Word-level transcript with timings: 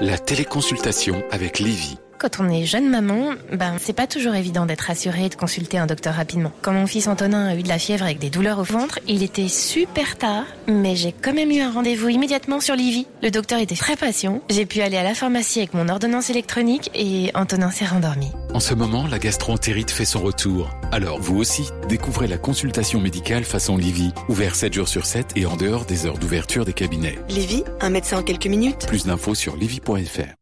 La 0.00 0.16
téléconsultation 0.16 1.24
avec 1.32 1.58
Livy. 1.58 1.98
Quand 2.18 2.40
on 2.40 2.48
est 2.48 2.64
jeune 2.64 2.90
maman, 2.90 3.34
ben 3.52 3.76
c'est 3.78 3.92
pas 3.92 4.08
toujours 4.08 4.34
évident 4.34 4.66
d'être 4.66 4.80
rassurée 4.80 5.26
et 5.26 5.28
de 5.28 5.36
consulter 5.36 5.78
un 5.78 5.86
docteur 5.86 6.14
rapidement. 6.14 6.50
Quand 6.62 6.72
mon 6.72 6.88
fils 6.88 7.06
Antonin 7.06 7.46
a 7.46 7.54
eu 7.54 7.62
de 7.62 7.68
la 7.68 7.78
fièvre 7.78 8.02
avec 8.02 8.18
des 8.18 8.28
douleurs 8.28 8.58
au 8.58 8.64
ventre, 8.64 8.98
il 9.06 9.22
était 9.22 9.46
super 9.46 10.18
tard, 10.18 10.42
mais 10.66 10.96
j'ai 10.96 11.12
quand 11.12 11.32
même 11.32 11.52
eu 11.52 11.60
un 11.60 11.70
rendez-vous 11.70 12.08
immédiatement 12.08 12.58
sur 12.58 12.74
Livy. 12.74 13.06
Le 13.22 13.30
docteur 13.30 13.60
était 13.60 13.76
très 13.76 13.94
patient. 13.94 14.42
J'ai 14.50 14.66
pu 14.66 14.80
aller 14.80 14.96
à 14.96 15.04
la 15.04 15.14
pharmacie 15.14 15.60
avec 15.60 15.74
mon 15.74 15.88
ordonnance 15.88 16.28
électronique 16.28 16.90
et 16.92 17.30
Antonin 17.36 17.70
s'est 17.70 17.86
rendormi. 17.86 18.32
En 18.52 18.58
ce 18.58 18.74
moment, 18.74 19.06
la 19.06 19.20
gastroentérite 19.20 19.92
fait 19.92 20.04
son 20.04 20.20
retour. 20.20 20.70
Alors 20.90 21.20
vous 21.20 21.36
aussi, 21.36 21.68
découvrez 21.88 22.26
la 22.26 22.38
consultation 22.38 23.00
médicale 23.00 23.44
façon 23.44 23.76
Livy, 23.76 24.12
ouvert 24.28 24.56
7 24.56 24.74
jours 24.74 24.88
sur 24.88 25.06
7 25.06 25.34
et 25.36 25.46
en 25.46 25.56
dehors 25.56 25.84
des 25.84 26.04
heures 26.04 26.18
d'ouverture 26.18 26.64
des 26.64 26.72
cabinets. 26.72 27.20
Lévi, 27.28 27.62
un 27.80 27.90
médecin 27.90 28.18
en 28.18 28.22
quelques 28.24 28.46
minutes. 28.46 28.86
Plus 28.88 29.06
d'infos 29.06 29.36
sur 29.36 29.54
livy.fr. 29.54 30.34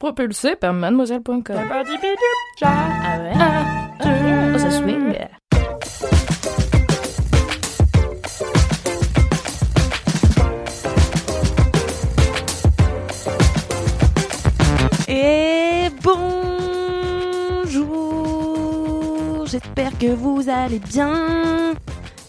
Propulsé 0.00 0.56
par 0.56 0.72
mademoiselle.com. 0.72 1.42
Ah 2.62 3.18
ouais? 3.20 3.34
Oh, 4.54 4.58
ça 4.58 4.70
swing. 4.70 5.14
Et 15.06 15.90
bonjour, 17.62 19.44
j'espère 19.44 19.98
que 19.98 20.14
vous 20.14 20.48
allez 20.48 20.78
bien. 20.78 21.74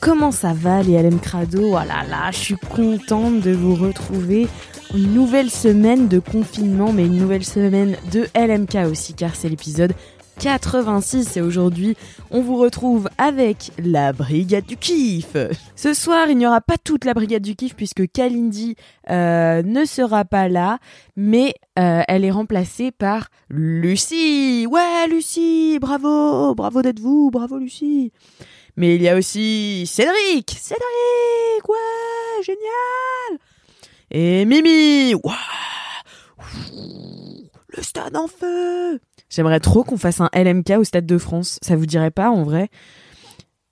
Comment 0.02 0.32
ça 0.32 0.52
va 0.54 0.84
les 0.84 1.02
LM 1.02 1.22
Crado? 1.22 1.70
Oh 1.72 1.76
là 1.76 2.04
là, 2.10 2.32
je 2.32 2.38
suis 2.38 2.58
contente 2.58 3.40
de 3.40 3.52
vous 3.54 3.76
retrouver. 3.76 4.50
Une 4.94 5.14
nouvelle 5.14 5.50
semaine 5.50 6.10
de 6.10 6.20
confinement, 6.20 6.92
mais 6.92 7.06
une 7.06 7.18
nouvelle 7.18 7.46
semaine 7.46 7.96
de 8.12 8.28
LMK 8.36 8.92
aussi, 8.92 9.14
car 9.14 9.36
c'est 9.36 9.48
l'épisode 9.48 9.94
86 10.40 11.38
et 11.38 11.42
aujourd'hui 11.42 11.96
on 12.32 12.42
vous 12.42 12.58
retrouve 12.58 13.08
avec 13.18 13.72
la 13.78 14.12
brigade 14.12 14.66
du 14.66 14.76
kiff. 14.76 15.38
Ce 15.76 15.94
soir 15.94 16.28
il 16.30 16.38
n'y 16.38 16.48
aura 16.48 16.62
pas 16.62 16.78
toute 16.84 17.06
la 17.06 17.14
brigade 17.14 17.44
du 17.44 17.56
kiff 17.56 17.76
puisque 17.76 18.12
Kalindi 18.12 18.76
euh, 19.10 19.62
ne 19.62 19.86
sera 19.86 20.26
pas 20.26 20.50
là 20.50 20.80
mais 21.16 21.54
euh, 21.78 22.02
elle 22.08 22.26
est 22.26 22.32
remplacée 22.32 22.92
par 22.92 23.30
Lucie. 23.50 24.66
Ouais 24.70 25.08
Lucie, 25.08 25.78
bravo, 25.80 26.56
bravo 26.56 26.82
d'être 26.82 27.00
vous, 27.00 27.30
bravo 27.32 27.58
Lucie. 27.60 28.12
Mais 28.78 28.96
il 28.96 29.02
y 29.04 29.10
a 29.10 29.16
aussi 29.16 29.86
Cédric, 29.86 30.50
Cédric, 30.50 31.70
ouais, 31.70 32.44
génial. 32.44 33.40
Et 34.14 34.44
Mimi, 34.44 35.14
le 37.70 37.82
stade 37.82 38.18
en 38.18 38.28
feu. 38.28 39.00
J'aimerais 39.30 39.62
trop 39.62 39.86
qu'on 39.86 39.96
fasse 39.96 40.20
un 40.20 40.30
LMK 40.34 40.72
au 40.80 40.84
Stade 40.84 41.06
de 41.06 41.18
France. 41.18 41.60
Ça 41.62 41.78
vous 41.78 41.86
dirait 41.86 42.12
pas 42.12 42.30
en 42.30 42.44
vrai? 42.44 42.68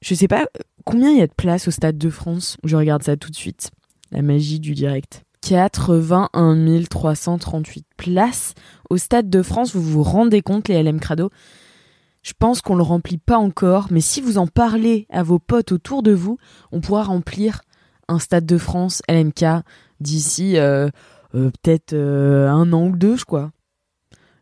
Je 0.02 0.16
sais 0.16 0.30
pas 0.30 0.48
combien 0.86 1.12
il 1.12 1.17
y 1.17 1.22
a 1.22 1.28
de 1.28 1.34
places 1.34 1.67
au 1.67 1.72
Stade 1.72 1.98
de 1.98 2.10
France? 2.10 2.56
Je 2.64 2.78
regarde 2.78 3.04
ça 3.04 3.17
tout 3.17 3.30
de 3.30 3.36
suite. 3.36 3.72
La 4.12 4.22
magie 4.22 4.62
du 4.62 4.76
direct. 4.76 5.26
81 5.42 6.84
338 6.90 7.86
places 7.98 8.54
au 8.90 8.95
Stade 8.95 9.30
de 9.30 9.42
France. 9.42 9.76
Vous 9.76 9.84
vous 9.84 10.04
rendez 10.04 10.42
compte 10.42 10.70
les 10.70 10.82
LM 10.82 11.02
Crado? 11.02 11.32
Je 12.22 12.32
pense 12.40 12.62
qu'on 12.62 12.76
le 12.76 12.84
remplit 12.84 13.17
pas 13.17 13.38
encore, 13.38 13.88
mais 13.92 14.02
si 14.02 14.22
vous 14.22 14.38
en 14.38 14.48
parlez 14.48 15.06
à 15.10 15.22
vos 15.22 15.40
potes 15.40 15.73
autour 15.73 16.02
de 16.02 16.14
vous, 16.14 16.38
on 16.72 16.80
pourra 16.80 17.04
remplir 17.04 17.60
un 18.08 18.20
Stade 18.20 18.45
de 18.45 18.58
France 18.58 19.02
LMK 19.10 19.44
d'ici 20.00 20.58
euh, 20.58 20.89
euh, 21.36 21.52
peut-être 21.61 21.94
euh, 21.94 22.50
un 22.50 22.72
an 22.73 22.88
ou 22.88 22.95
deux, 22.95 23.16
je 23.16 23.25
crois 23.25 23.52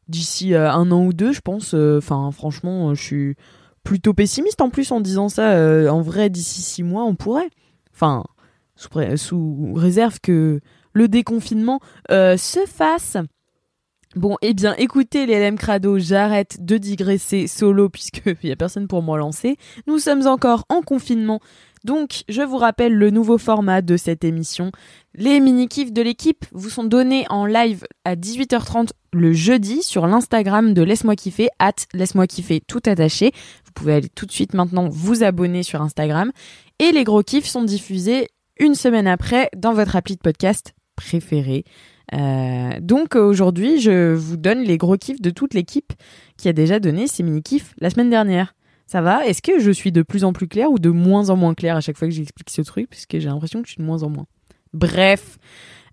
d'ici 0.08 0.56
un 0.56 0.90
an 0.94 1.04
ou 1.04 1.12
deux, 1.12 1.34
je 1.34 1.42
pense. 1.42 1.74
Enfin, 1.74 2.32
franchement, 2.32 2.96
je 2.96 3.04
suis 3.04 3.36
plutôt 3.84 4.14
pessimiste 4.14 4.62
en 4.62 4.70
plus 4.70 4.90
en 4.94 5.02
disant 5.02 5.28
ça. 5.28 5.92
En 5.92 6.00
vrai, 6.00 6.30
d'ici 6.30 6.62
six 6.62 6.82
mois, 6.82 7.04
on 7.04 7.16
pourrait. 7.16 7.50
Enfin, 7.94 8.24
sous, 8.78 9.74
réserve 9.74 10.22
que 10.22 10.62
le 10.94 11.08
déconfinement 11.10 11.82
se 12.10 12.66
fasse. 12.66 13.18
Bon, 14.18 14.36
eh 14.42 14.54
bien, 14.54 14.74
écoutez 14.78 15.26
les 15.26 15.40
LM 15.40 15.58
Crado, 15.58 16.00
j'arrête 16.00 16.66
de 16.66 16.78
digresser 16.78 17.46
solo 17.46 17.90
puisque 17.90 18.24
il 18.26 18.38
y 18.50 18.52
a 18.52 18.56
personne 18.56 18.88
pour 18.88 19.04
me 19.04 19.18
lancer. 19.18 19.58
Nous 19.86 20.00
sommes 20.00 20.26
encore 20.26 20.66
en 20.70 20.82
confinement. 20.82 21.40
Donc, 21.84 22.24
je 22.30 22.42
vous 22.42 22.58
rappelle 22.58 22.94
le 22.94 23.10
nouveau 23.10 23.38
format 23.38 23.82
de 23.82 23.98
cette 23.98 24.24
émission. 24.24 24.72
Les 25.16 25.40
mini-kifs 25.40 25.94
de 25.94 26.02
l'équipe 26.02 26.46
vous 26.52 26.70
sont 26.70 26.84
donnés 26.84 27.26
en 27.30 27.46
live 27.46 27.86
à 28.06 28.16
18h30 28.16 28.90
le 29.14 29.34
jeudi 29.34 29.82
sur 29.84 30.08
l'Instagram 30.08 30.74
de 30.74 30.82
Laisse-moi 30.82 31.16
kiffer, 31.16 31.50
at 31.60 31.74
Laisse-moi 31.94 32.28
kiffer 32.28 32.62
tout 32.62 32.82
attaché. 32.86 33.32
Vous 33.66 33.72
pouvez 33.74 33.94
aller 33.94 34.10
tout 34.10 34.26
de 34.26 34.32
suite 34.32 34.54
maintenant 34.54 34.90
vous 34.90 35.24
abonner 35.24 35.64
sur 35.64 35.82
Instagram. 35.82 36.32
Et 36.80 36.92
les 36.92 37.04
gros 37.04 37.24
kiffs 37.24 37.48
sont 37.48 37.64
diffusés 37.64 38.28
une 38.60 38.76
semaine 38.76 39.08
après 39.08 39.50
dans 39.56 39.74
votre 39.74 39.96
appli 39.96 40.16
de 40.16 40.22
podcast 40.22 40.74
préféré. 40.96 41.64
Euh, 42.14 42.80
donc 42.82 43.16
aujourd'hui, 43.16 43.80
je 43.80 44.14
vous 44.14 44.38
donne 44.38 44.62
les 44.64 44.78
gros 44.78 44.98
kiffs 44.98 45.22
de 45.22 45.30
toute 45.30 45.54
l'équipe 45.54 45.94
qui 46.38 46.48
a 46.48 46.54
déjà 46.54 46.80
donné 46.80 47.08
ses 47.08 47.24
mini-kifs 47.24 47.74
la 47.80 47.90
semaine 47.90 48.10
dernière. 48.10 48.54
Ça 48.88 49.02
va? 49.02 49.26
Est-ce 49.26 49.42
que 49.42 49.60
je 49.60 49.70
suis 49.70 49.92
de 49.92 50.02
plus 50.02 50.24
en 50.24 50.34
plus 50.34 50.48
claire 50.48 50.72
ou 50.72 50.80
de 50.80 50.90
moins 50.90 51.30
en 51.30 51.36
moins 51.36 51.54
claire 51.54 51.76
à 51.76 51.82
chaque 51.82 51.98
fois 51.98 52.08
que 52.08 52.14
j'explique 52.14 52.50
ce 52.50 52.62
truc? 52.62 52.90
Parce 52.90 53.06
que 53.06 53.20
j'ai 53.20 53.28
l'impression 53.28 53.62
que 53.62 53.68
je 53.68 53.74
suis 53.74 53.82
de 53.82 53.86
moins 53.86 54.02
en 54.02 54.10
moins. 54.10 54.26
Bref. 54.74 55.38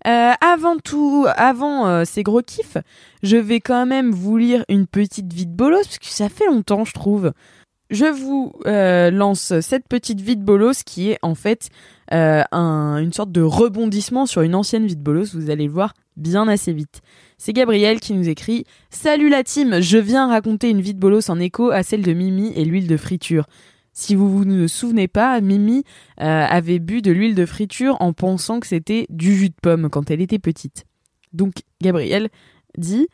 Euh, 0.07 0.31
avant 0.39 0.77
tout, 0.77 1.25
avant 1.35 1.87
euh, 1.87 2.05
ces 2.05 2.23
gros 2.23 2.41
kiffs, 2.41 2.77
je 3.23 3.37
vais 3.37 3.59
quand 3.59 3.85
même 3.85 4.11
vous 4.11 4.37
lire 4.37 4.63
une 4.69 4.87
petite 4.87 5.33
vie 5.33 5.47
de 5.47 5.51
bolos 5.51 5.83
parce 5.83 5.99
que 5.99 6.05
ça 6.05 6.29
fait 6.29 6.45
longtemps, 6.45 6.85
je 6.85 6.93
trouve. 6.93 7.33
Je 7.91 8.05
vous 8.05 8.53
euh, 8.65 9.11
lance 9.11 9.59
cette 9.61 9.87
petite 9.87 10.19
vie 10.19 10.35
de 10.35 10.43
bolos 10.43 10.83
qui 10.83 11.11
est 11.11 11.19
en 11.21 11.35
fait 11.35 11.69
euh, 12.13 12.41
un- 12.51 12.97
une 12.97 13.13
sorte 13.13 13.31
de 13.31 13.41
rebondissement 13.41 14.25
sur 14.25 14.41
une 14.41 14.55
ancienne 14.55 14.87
vie 14.87 14.95
de 14.95 15.01
bolos. 15.03 15.35
Vous 15.35 15.49
allez 15.51 15.65
le 15.67 15.71
voir 15.71 15.93
bien 16.17 16.47
assez 16.47 16.73
vite. 16.73 17.01
C'est 17.37 17.53
Gabriel 17.53 17.99
qui 17.99 18.13
nous 18.13 18.27
écrit 18.27 18.65
Salut 18.89 19.29
la 19.29 19.43
team, 19.43 19.81
je 19.81 19.97
viens 19.99 20.27
raconter 20.27 20.69
une 20.71 20.81
vie 20.81 20.95
de 20.95 20.99
bolos 20.99 21.29
en 21.29 21.39
écho 21.39 21.69
à 21.69 21.83
celle 21.83 22.01
de 22.01 22.13
Mimi 22.13 22.51
et 22.55 22.65
l'huile 22.65 22.87
de 22.87 22.97
friture. 22.97 23.45
Si 23.93 24.15
vous 24.15 24.29
vous 24.29 24.45
ne 24.45 24.65
souvenez 24.67 25.07
pas, 25.07 25.39
Mimi 25.39 25.83
euh, 26.21 26.45
avait 26.49 26.79
bu 26.79 27.01
de 27.03 27.11
l'huile 27.11 27.35
de 27.35 27.45
friture 27.45 27.97
en 28.01 28.13
pensant 28.13 28.59
que 28.59 28.67
c'était 28.67 29.05
du 29.09 29.35
jus 29.35 29.49
de 29.49 29.55
pomme 29.61 29.89
quand 29.91 30.09
elle 30.09 30.21
était 30.21 30.39
petite. 30.39 30.85
Donc 31.33 31.53
Gabriel 31.81 32.29
dit 32.77 33.07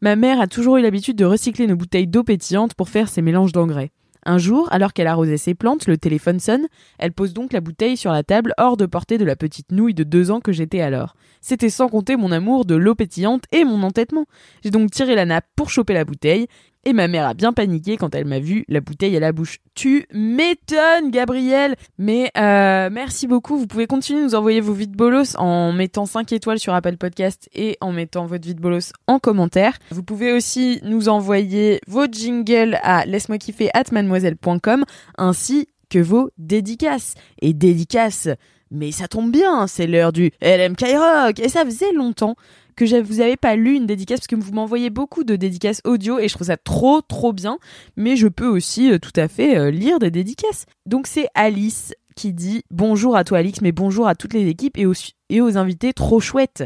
Ma 0.00 0.16
mère 0.16 0.40
a 0.40 0.46
toujours 0.48 0.76
eu 0.76 0.82
l'habitude 0.82 1.16
de 1.16 1.24
recycler 1.24 1.66
nos 1.66 1.76
bouteilles 1.76 2.06
d'eau 2.06 2.24
pétillante 2.24 2.74
pour 2.74 2.88
faire 2.88 3.08
ses 3.08 3.22
mélanges 3.22 3.52
d'engrais. 3.52 3.90
Un 4.24 4.38
jour, 4.38 4.68
alors 4.70 4.92
qu'elle 4.92 5.06
arrosait 5.06 5.36
ses 5.36 5.54
plantes, 5.54 5.86
le 5.86 5.96
téléphone 5.96 6.40
sonne. 6.40 6.66
Elle 6.98 7.12
pose 7.12 7.32
donc 7.32 7.52
la 7.52 7.60
bouteille 7.60 7.96
sur 7.96 8.12
la 8.12 8.22
table, 8.22 8.52
hors 8.58 8.76
de 8.76 8.86
portée 8.86 9.18
de 9.18 9.24
la 9.24 9.36
petite 9.36 9.72
nouille 9.72 9.94
de 9.94 10.04
deux 10.04 10.30
ans 10.30 10.40
que 10.40 10.52
j'étais 10.52 10.80
alors. 10.80 11.14
C'était 11.40 11.70
sans 11.70 11.88
compter 11.88 12.16
mon 12.16 12.32
amour 12.32 12.64
de 12.64 12.74
l'eau 12.74 12.94
pétillante 12.94 13.44
et 13.52 13.64
mon 13.64 13.82
entêtement. 13.82 14.26
J'ai 14.62 14.70
donc 14.70 14.90
tiré 14.90 15.14
la 15.14 15.24
nappe 15.24 15.46
pour 15.56 15.70
choper 15.70 15.94
la 15.94 16.04
bouteille, 16.04 16.46
et 16.88 16.94
ma 16.94 17.06
mère 17.06 17.26
a 17.26 17.34
bien 17.34 17.52
paniqué 17.52 17.98
quand 17.98 18.14
elle 18.14 18.24
m'a 18.24 18.38
vu 18.38 18.64
la 18.66 18.80
bouteille 18.80 19.14
à 19.14 19.20
la 19.20 19.32
bouche. 19.32 19.58
Tu 19.74 20.06
m'étonnes, 20.10 21.10
Gabriel 21.10 21.76
Mais 21.98 22.30
euh, 22.38 22.88
merci 22.90 23.26
beaucoup. 23.26 23.58
Vous 23.58 23.66
pouvez 23.66 23.86
continuer 23.86 24.20
de 24.20 24.24
nous 24.24 24.34
envoyer 24.34 24.62
vos 24.62 24.72
vides 24.72 24.96
bolos 24.96 25.36
en 25.36 25.72
mettant 25.72 26.06
5 26.06 26.32
étoiles 26.32 26.58
sur 26.58 26.72
Apple 26.72 26.96
Podcast 26.96 27.50
et 27.54 27.76
en 27.82 27.92
mettant 27.92 28.24
votre 28.24 28.46
vide 28.46 28.58
bolos 28.58 28.94
en 29.06 29.18
commentaire. 29.18 29.76
Vous 29.90 30.02
pouvez 30.02 30.32
aussi 30.32 30.80
nous 30.82 31.10
envoyer 31.10 31.82
vos 31.86 32.06
jingles 32.10 32.78
à 32.82 33.04
laisse-moi 33.04 33.36
kiffer 33.36 33.68
at 33.74 33.92
mademoiselle.com 33.92 34.86
ainsi 35.18 35.68
que 35.90 35.98
vos 35.98 36.30
dédicaces. 36.38 37.16
Et 37.42 37.52
dédicaces, 37.52 38.30
mais 38.70 38.92
ça 38.92 39.08
tombe 39.08 39.30
bien, 39.30 39.66
c'est 39.66 39.86
l'heure 39.86 40.12
du 40.14 40.30
LMK 40.40 40.84
Rock. 40.96 41.38
Et 41.38 41.50
ça 41.50 41.66
faisait 41.66 41.92
longtemps 41.92 42.34
que 42.78 43.02
vous 43.02 43.20
avais 43.20 43.36
pas 43.36 43.56
lu 43.56 43.74
une 43.74 43.86
dédicace 43.86 44.20
parce 44.20 44.26
que 44.28 44.36
vous 44.36 44.52
m'envoyez 44.52 44.90
beaucoup 44.90 45.24
de 45.24 45.36
dédicaces 45.36 45.80
audio 45.84 46.18
et 46.18 46.28
je 46.28 46.34
trouve 46.34 46.46
ça 46.46 46.56
trop 46.56 47.00
trop 47.00 47.32
bien. 47.32 47.58
Mais 47.96 48.16
je 48.16 48.28
peux 48.28 48.46
aussi 48.46 48.92
euh, 48.92 48.98
tout 48.98 49.12
à 49.16 49.28
fait 49.28 49.58
euh, 49.58 49.70
lire 49.70 49.98
des 49.98 50.10
dédicaces. 50.10 50.66
Donc 50.86 51.06
c'est 51.06 51.28
Alice 51.34 51.94
qui 52.14 52.32
dit 52.32 52.62
bonjour 52.70 53.16
à 53.16 53.24
toi 53.24 53.38
Alix, 53.38 53.60
mais 53.60 53.72
bonjour 53.72 54.08
à 54.08 54.14
toutes 54.14 54.34
les 54.34 54.46
équipes 54.48 54.76
et 54.78 54.86
aux, 54.86 54.94
et 55.28 55.40
aux 55.40 55.56
invités 55.56 55.92
trop 55.92 56.20
chouettes. 56.20 56.64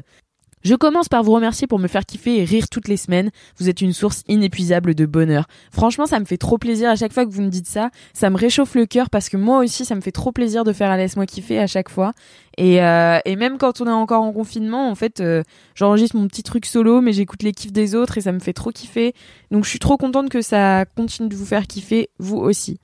Je 0.62 0.76
commence 0.76 1.08
par 1.08 1.24
vous 1.24 1.32
remercier 1.32 1.66
pour 1.66 1.80
me 1.80 1.88
faire 1.88 2.06
kiffer 2.06 2.38
et 2.38 2.44
rire 2.44 2.68
toutes 2.68 2.86
les 2.86 2.96
semaines. 2.96 3.30
Vous 3.58 3.68
êtes 3.68 3.80
une 3.80 3.92
source 3.92 4.22
inépuisable 4.28 4.94
de 4.94 5.06
bonheur. 5.06 5.46
Franchement, 5.72 6.06
ça 6.06 6.20
me 6.20 6.24
fait 6.24 6.36
trop 6.36 6.56
plaisir 6.56 6.88
à 6.88 6.96
chaque 6.96 7.12
fois 7.12 7.26
que 7.26 7.30
vous 7.30 7.42
me 7.42 7.48
dites 7.48 7.66
ça. 7.66 7.90
Ça 8.12 8.30
me 8.30 8.36
réchauffe 8.36 8.76
le 8.76 8.86
cœur 8.86 9.10
parce 9.10 9.28
que 9.28 9.36
moi 9.36 9.58
aussi, 9.58 9.84
ça 9.84 9.96
me 9.96 10.00
fait 10.00 10.12
trop 10.12 10.30
plaisir 10.30 10.62
de 10.62 10.72
faire 10.72 10.90
un 10.90 10.96
laisse-moi 10.96 11.26
kiffer 11.26 11.58
à 11.58 11.66
chaque 11.66 11.88
fois. 11.88 12.12
Et, 12.58 12.82
euh, 12.82 13.18
et 13.24 13.34
même 13.34 13.58
quand 13.58 13.80
on 13.80 13.86
est 13.86 13.90
encore 13.90 14.22
en 14.22 14.32
confinement, 14.32 14.88
en 14.88 14.94
fait, 14.94 15.20
euh, 15.20 15.42
j'enregistre 15.74 16.16
mon 16.16 16.28
petit 16.28 16.42
truc 16.44 16.66
solo, 16.66 17.00
mais 17.00 17.12
j'écoute 17.12 17.42
les 17.42 17.52
kiffs 17.52 17.72
des 17.72 17.94
autres 17.94 18.18
et 18.18 18.20
ça 18.20 18.30
me 18.30 18.38
fait 18.38 18.52
trop 18.52 18.70
kiffer. 18.70 19.14
Donc 19.50 19.64
je 19.64 19.70
suis 19.70 19.78
trop 19.80 19.96
contente 19.96 20.28
que 20.28 20.42
ça 20.42 20.84
continue 20.96 21.28
de 21.28 21.34
vous 21.34 21.46
faire 21.46 21.66
kiffer, 21.66 22.08
vous 22.18 22.36
aussi. 22.36 22.78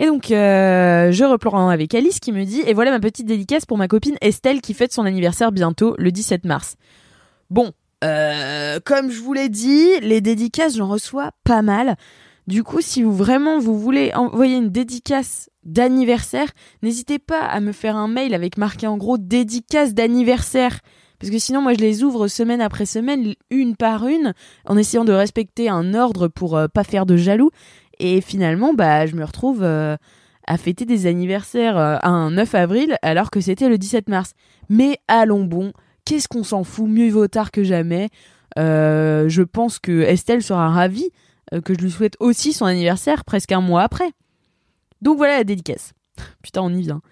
Et 0.00 0.06
donc, 0.06 0.30
euh, 0.30 1.12
je 1.12 1.24
reprends 1.24 1.68
avec 1.68 1.94
Alice 1.94 2.20
qui 2.20 2.32
me 2.32 2.44
dit 2.44 2.62
Et 2.66 2.72
voilà 2.72 2.90
ma 2.90 3.00
petite 3.00 3.26
dédicace 3.26 3.66
pour 3.66 3.76
ma 3.76 3.86
copine 3.86 4.16
Estelle 4.22 4.62
qui 4.62 4.72
fête 4.72 4.94
son 4.94 5.04
anniversaire 5.04 5.52
bientôt, 5.52 5.94
le 5.98 6.10
17 6.10 6.46
mars. 6.46 6.76
Bon, 7.50 7.72
euh, 8.02 8.80
comme 8.82 9.10
je 9.10 9.20
vous 9.20 9.34
l'ai 9.34 9.50
dit, 9.50 10.00
les 10.00 10.22
dédicaces, 10.22 10.78
j'en 10.78 10.88
reçois 10.88 11.32
pas 11.44 11.60
mal. 11.60 11.96
Du 12.46 12.64
coup, 12.64 12.80
si 12.80 13.02
vous 13.02 13.14
vraiment 13.14 13.58
vous 13.58 13.78
voulez 13.78 14.10
envoyer 14.14 14.56
une 14.56 14.70
dédicace 14.70 15.50
d'anniversaire, 15.64 16.48
n'hésitez 16.82 17.18
pas 17.18 17.42
à 17.42 17.60
me 17.60 17.72
faire 17.72 17.96
un 17.96 18.08
mail 18.08 18.32
avec 18.32 18.56
marqué 18.56 18.86
en 18.86 18.96
gros 18.96 19.18
dédicace 19.18 19.92
d'anniversaire. 19.92 20.80
Parce 21.18 21.30
que 21.30 21.38
sinon, 21.38 21.60
moi, 21.60 21.74
je 21.74 21.80
les 21.80 22.02
ouvre 22.02 22.26
semaine 22.26 22.62
après 22.62 22.86
semaine, 22.86 23.34
une 23.50 23.76
par 23.76 24.06
une, 24.06 24.32
en 24.64 24.78
essayant 24.78 25.04
de 25.04 25.12
respecter 25.12 25.68
un 25.68 25.92
ordre 25.92 26.28
pour 26.28 26.56
euh, 26.56 26.68
pas 26.68 26.84
faire 26.84 27.04
de 27.04 27.18
jaloux. 27.18 27.50
Et 28.00 28.20
finalement, 28.20 28.74
bah, 28.74 29.06
je 29.06 29.14
me 29.14 29.24
retrouve 29.24 29.62
euh, 29.62 29.96
à 30.46 30.56
fêter 30.56 30.84
des 30.84 31.06
anniversaires 31.06 31.78
euh, 31.78 31.96
un 32.02 32.30
9 32.30 32.54
avril 32.54 32.96
alors 33.02 33.30
que 33.30 33.40
c'était 33.40 33.68
le 33.68 33.78
17 33.78 34.08
mars. 34.08 34.32
Mais 34.68 34.98
allons 35.06 35.44
bon, 35.44 35.72
qu'est-ce 36.04 36.26
qu'on 36.26 36.42
s'en 36.42 36.64
fout? 36.64 36.88
Mieux 36.88 37.10
vaut 37.10 37.28
tard 37.28 37.50
que 37.50 37.62
jamais. 37.62 38.08
je 38.56 39.42
pense 39.42 39.78
que 39.78 40.02
Estelle 40.02 40.42
sera 40.42 40.70
ravie 40.70 41.10
que 41.64 41.74
je 41.74 41.80
lui 41.80 41.90
souhaite 41.90 42.16
aussi 42.20 42.52
son 42.52 42.64
anniversaire 42.64 43.24
presque 43.24 43.52
un 43.52 43.60
mois 43.60 43.82
après. 43.82 44.12
Donc 45.02 45.16
voilà 45.16 45.38
la 45.38 45.44
dédicace. 45.44 45.92
Putain, 46.42 46.62
on 46.62 46.72
y 46.72 46.82
vient. 46.82 47.02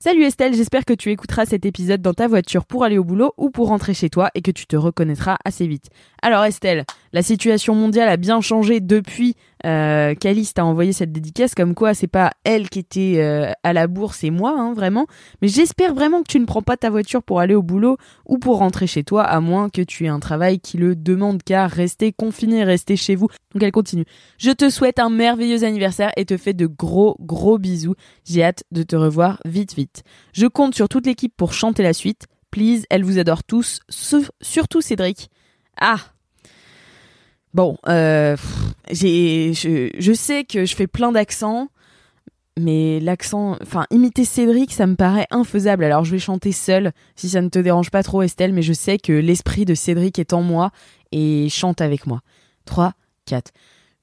Salut 0.00 0.22
Estelle, 0.22 0.54
j'espère 0.54 0.84
que 0.84 0.92
tu 0.92 1.10
écouteras 1.10 1.44
cet 1.44 1.66
épisode 1.66 2.00
dans 2.00 2.14
ta 2.14 2.28
voiture 2.28 2.64
pour 2.66 2.84
aller 2.84 2.98
au 2.98 3.04
boulot 3.04 3.32
ou 3.36 3.50
pour 3.50 3.66
rentrer 3.66 3.94
chez 3.94 4.08
toi 4.08 4.30
et 4.36 4.42
que 4.42 4.52
tu 4.52 4.64
te 4.66 4.76
reconnaîtras 4.76 5.38
assez 5.44 5.66
vite. 5.66 5.90
Alors 6.20 6.44
Estelle, 6.44 6.84
la 7.12 7.22
situation 7.22 7.74
mondiale 7.74 8.08
a 8.08 8.16
bien 8.16 8.40
changé 8.40 8.80
depuis 8.80 9.36
euh, 9.64 10.14
qu'Alice 10.14 10.54
t'a 10.54 10.64
envoyé 10.64 10.92
cette 10.92 11.12
dédicace, 11.12 11.54
comme 11.54 11.74
quoi 11.74 11.94
c'est 11.94 12.08
pas 12.08 12.32
elle 12.44 12.68
qui 12.68 12.80
était 12.80 13.14
euh, 13.18 13.52
à 13.62 13.72
la 13.72 13.86
bourse, 13.86 14.18
c'est 14.18 14.30
moi, 14.30 14.54
hein, 14.56 14.72
vraiment. 14.74 15.06
Mais 15.42 15.48
j'espère 15.48 15.94
vraiment 15.94 16.22
que 16.22 16.28
tu 16.28 16.40
ne 16.40 16.44
prends 16.44 16.62
pas 16.62 16.76
ta 16.76 16.90
voiture 16.90 17.22
pour 17.22 17.40
aller 17.40 17.54
au 17.54 17.62
boulot 17.62 17.96
ou 18.26 18.38
pour 18.38 18.58
rentrer 18.58 18.86
chez 18.86 19.04
toi, 19.04 19.22
à 19.22 19.40
moins 19.40 19.68
que 19.68 19.82
tu 19.82 20.06
aies 20.06 20.08
un 20.08 20.20
travail 20.20 20.58
qui 20.58 20.76
le 20.76 20.96
demande, 20.96 21.42
car 21.44 21.70
rester 21.70 22.12
confiné, 22.12 22.64
rester 22.64 22.96
chez 22.96 23.14
vous. 23.14 23.28
Donc 23.54 23.62
elle 23.62 23.72
continue. 23.72 24.04
Je 24.38 24.50
te 24.50 24.70
souhaite 24.70 24.98
un 24.98 25.10
merveilleux 25.10 25.64
anniversaire 25.64 26.10
et 26.16 26.24
te 26.24 26.36
fais 26.36 26.52
de 26.52 26.66
gros, 26.66 27.16
gros 27.20 27.58
bisous. 27.58 27.94
J'ai 28.24 28.42
hâte 28.42 28.64
de 28.72 28.82
te 28.82 28.96
revoir 28.96 29.40
vite, 29.44 29.74
vite. 29.74 30.02
Je 30.32 30.46
compte 30.46 30.74
sur 30.74 30.88
toute 30.88 31.06
l'équipe 31.06 31.34
pour 31.36 31.52
chanter 31.52 31.82
la 31.82 31.92
suite. 31.92 32.26
Please, 32.50 32.84
elle 32.90 33.04
vous 33.04 33.18
adore 33.18 33.44
tous, 33.44 33.80
surtout 34.40 34.80
Cédric. 34.80 35.30
Ah, 35.80 35.98
Bon, 37.54 37.78
euh, 37.88 38.36
je, 38.90 40.12
sais 40.14 40.44
que 40.44 40.66
je 40.66 40.76
fais 40.76 40.86
plein 40.86 41.12
d'accents, 41.12 41.68
mais 42.58 43.00
l'accent, 43.00 43.56
enfin, 43.62 43.86
imiter 43.90 44.24
Cédric, 44.24 44.72
ça 44.72 44.86
me 44.86 44.96
paraît 44.96 45.26
infaisable. 45.30 45.84
Alors, 45.84 46.04
je 46.04 46.10
vais 46.12 46.18
chanter 46.18 46.52
seule, 46.52 46.92
si 47.16 47.30
ça 47.30 47.40
ne 47.40 47.48
te 47.48 47.58
dérange 47.58 47.90
pas 47.90 48.02
trop, 48.02 48.20
Estelle, 48.22 48.52
mais 48.52 48.60
je 48.62 48.74
sais 48.74 48.98
que 48.98 49.12
l'esprit 49.12 49.64
de 49.64 49.74
Cédric 49.74 50.18
est 50.18 50.34
en 50.34 50.42
moi 50.42 50.72
et 51.10 51.48
chante 51.48 51.80
avec 51.80 52.06
moi. 52.06 52.20
3, 52.66 52.92
4. 53.24 53.50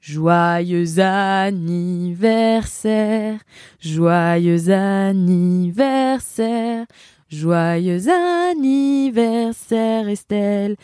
Joyeux 0.02 1.00
anniversaire, 1.00 3.40
joyeux 3.80 4.70
anniversaire, 4.70 6.86
joyeux 7.30 8.10
anniversaire, 8.52 10.10
Estelle. 10.10 10.76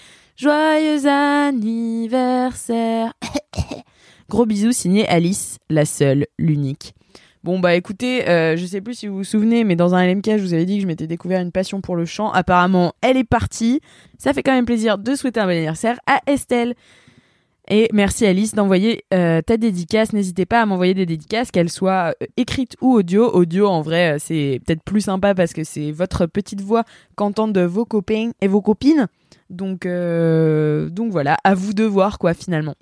Joyeux 0.42 1.06
anniversaire. 1.06 3.14
Gros 4.28 4.48
bisous 4.48 4.72
signé 4.72 5.08
Alice, 5.08 5.60
la 5.70 5.86
seule, 5.86 6.26
l'unique. 6.40 6.96
Bon 7.44 7.60
bah 7.60 7.76
écoutez, 7.76 8.28
euh, 8.28 8.58
je 8.58 8.66
sais 8.66 8.82
plus 8.82 8.96
si 8.96 9.06
vous 9.06 9.18
vous 9.18 9.24
souvenez, 9.24 9.64
mais 9.64 9.76
dans 9.76 9.94
un 9.94 10.04
LMK, 10.04 10.38
je 10.38 10.42
vous 10.42 10.56
avais 10.56 10.66
dit 10.66 10.78
que 10.78 10.82
je 10.82 10.88
m'étais 10.88 11.06
découvert 11.06 11.42
une 11.42 11.52
passion 11.52 11.80
pour 11.80 11.96
le 11.96 12.06
chant. 12.06 12.32
Apparemment, 12.32 12.94
elle 13.02 13.18
est 13.18 13.24
partie. 13.24 13.82
Ça 14.18 14.34
fait 14.34 14.42
quand 14.42 14.52
même 14.52 14.66
plaisir 14.66 14.98
de 14.98 15.14
souhaiter 15.14 15.40
un 15.40 15.46
bon 15.46 15.52
anniversaire 15.52 16.00
à 16.08 16.22
Estelle. 16.26 16.74
Et 17.70 17.88
merci 17.94 18.26
Alice 18.26 18.56
d'envoyer 18.56 19.04
euh, 19.14 19.44
ta 19.44 19.58
dédicace. 19.58 20.12
N'hésitez 20.12 20.48
pas 20.48 20.64
à 20.64 20.66
m'envoyer 20.66 20.96
des 20.96 21.06
dédicaces, 21.06 21.52
qu'elles 21.52 21.70
soient 21.70 22.16
euh, 22.20 22.26
écrites 22.36 22.78
ou 22.82 22.94
audio. 22.94 23.30
Audio, 23.32 23.68
en 23.68 23.84
vrai, 23.84 24.18
c'est 24.18 24.60
peut-être 24.66 24.82
plus 24.82 25.02
sympa 25.02 25.36
parce 25.36 25.54
que 25.54 25.64
c'est 25.64 25.92
votre 25.92 26.26
petite 26.26 26.62
voix 26.62 26.84
qu'entendent 27.16 27.60
vos 27.60 27.86
copains 27.86 28.32
et 28.42 28.48
vos 28.48 28.62
copines. 28.62 29.08
Donc, 29.52 29.86
euh, 29.86 30.90
donc 30.90 31.12
voilà, 31.12 31.38
à 31.44 31.54
vous 31.54 31.74
de 31.74 31.84
voir 31.84 32.18
quoi 32.20 32.34
finalement. 32.34 32.76